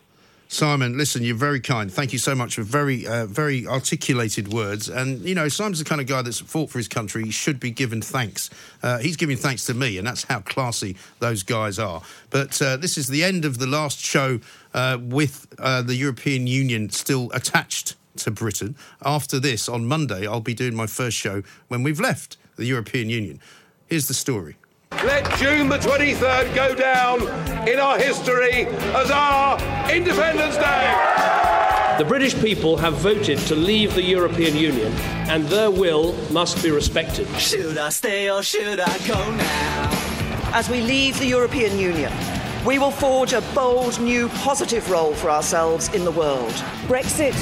[0.54, 1.92] Simon, listen, you're very kind.
[1.92, 4.88] Thank you so much for very, uh, very articulated words.
[4.88, 7.24] And, you know, Simon's the kind of guy that's fought for his country.
[7.24, 8.52] He should be given thanks.
[8.84, 12.04] Uh, he's giving thanks to me, and that's how classy those guys are.
[12.30, 14.42] But uh, this is the end of the last show
[14.76, 18.76] uh, with uh, the European Union still attached to Britain.
[19.04, 23.10] After this, on Monday, I'll be doing my first show when we've left the European
[23.10, 23.40] Union.
[23.88, 24.58] Here's the story.
[25.06, 27.22] Let June the 23rd go down
[27.68, 29.60] in our history as our
[29.92, 31.96] Independence Day.
[31.98, 34.94] The British people have voted to leave the European Union,
[35.28, 37.28] and their will must be respected.
[37.38, 39.90] Should I stay or should I go now?
[40.54, 42.12] As we leave the European Union,
[42.66, 46.54] we will forge a bold new positive role for ourselves in the world.
[46.88, 47.36] Brexit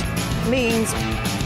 [0.50, 0.92] means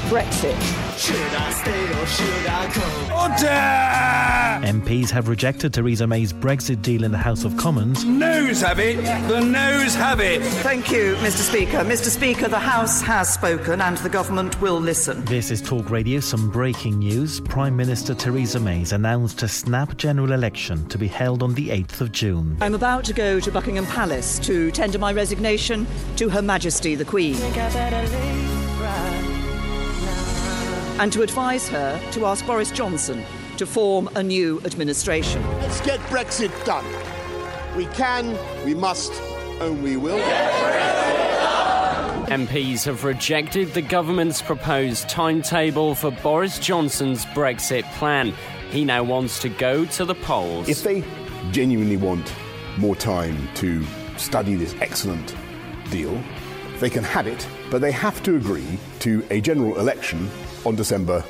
[0.05, 0.55] Brexit.
[0.97, 2.85] Should I stay or should I go?
[3.21, 4.45] Order!
[4.65, 8.05] MPs have rejected Theresa May's Brexit deal in the House of Commons.
[8.05, 8.97] Noes have it.
[9.27, 10.41] The noes have it.
[10.41, 11.41] Thank you, Mr.
[11.41, 11.77] Speaker.
[11.79, 12.09] Mr.
[12.09, 15.25] Speaker, the House has spoken and the government will listen.
[15.25, 16.19] This is Talk Radio.
[16.19, 17.41] Some breaking news.
[17.41, 22.01] Prime Minister Theresa May's announced a snap general election to be held on the 8th
[22.01, 22.57] of June.
[22.61, 25.87] I'm about to go to Buckingham Palace to tender my resignation
[26.17, 27.35] to Her Majesty the Queen.
[30.97, 33.21] And to advise her to ask Boris Johnson
[33.57, 35.45] to form a new administration.
[35.59, 36.85] Let's get Brexit done.
[37.75, 39.11] We can, we must,
[39.59, 40.19] and we will.
[42.27, 48.33] MPs have rejected the government's proposed timetable for Boris Johnson's Brexit plan.
[48.71, 50.69] He now wants to go to the polls.
[50.69, 51.03] If they
[51.51, 52.33] genuinely want
[52.77, 53.85] more time to
[54.17, 55.35] study this excellent
[55.91, 56.23] deal,
[56.79, 60.29] they can have it, but they have to agree to a general election
[60.65, 61.23] on December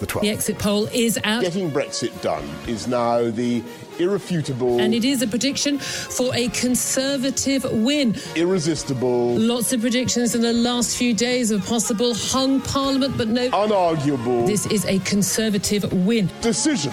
[0.00, 0.20] the 12th.
[0.20, 1.42] The exit poll is out.
[1.42, 3.64] Getting Brexit done is now the
[3.98, 8.14] irrefutable And it is a prediction for a Conservative win.
[8.36, 13.50] irresistible, Lots of predictions in the last few days of possible hung Parliament, but no.
[13.50, 16.30] unarguable This is a Conservative win.
[16.42, 16.92] decision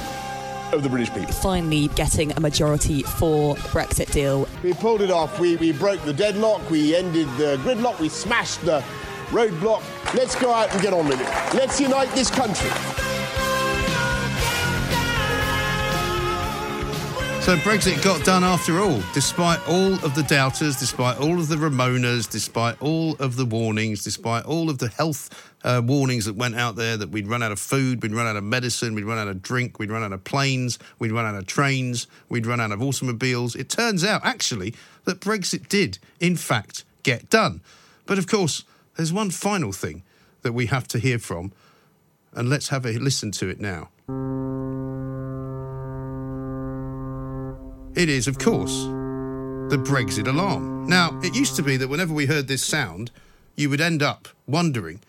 [0.73, 1.31] of the British people.
[1.31, 4.47] Finally, getting a majority for Brexit deal.
[4.63, 5.39] We pulled it off.
[5.39, 6.67] We, we broke the deadlock.
[6.71, 7.99] We ended the gridlock.
[7.99, 8.83] We smashed the
[9.27, 9.83] roadblock.
[10.13, 11.27] Let's go out and get on with it.
[11.53, 12.69] Let's unite this country.
[17.45, 21.57] So Brexit got done after all, despite all of the doubters, despite all of the
[21.57, 26.55] Remoaners, despite all of the warnings, despite all of the health uh, warnings that went
[26.55, 29.19] out there that we'd run out of food, we'd run out of medicine, we'd run
[29.19, 32.59] out of drink, we'd run out of planes, we'd run out of trains, we'd run
[32.59, 33.55] out of automobiles.
[33.55, 34.73] It turns out, actually,
[35.03, 37.61] that Brexit did, in fact, get done.
[38.07, 38.63] But of course,
[38.95, 40.03] there's one final thing
[40.41, 41.51] that we have to hear from,
[42.33, 43.89] and let's have a listen to it now.
[47.95, 48.83] It is, of course,
[49.69, 50.85] the Brexit alarm.
[50.87, 53.09] Now, it used to be that whenever we heard this sound,
[53.55, 54.99] you would end up wondering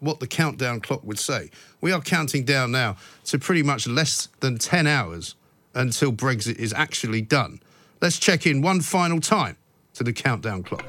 [0.00, 1.50] what the countdown clock would say.
[1.80, 5.34] We are counting down now to pretty much less than 10 hours
[5.74, 7.60] until Brexit is actually done.
[8.00, 9.56] Let's check in one final time
[9.94, 10.88] to the countdown clock.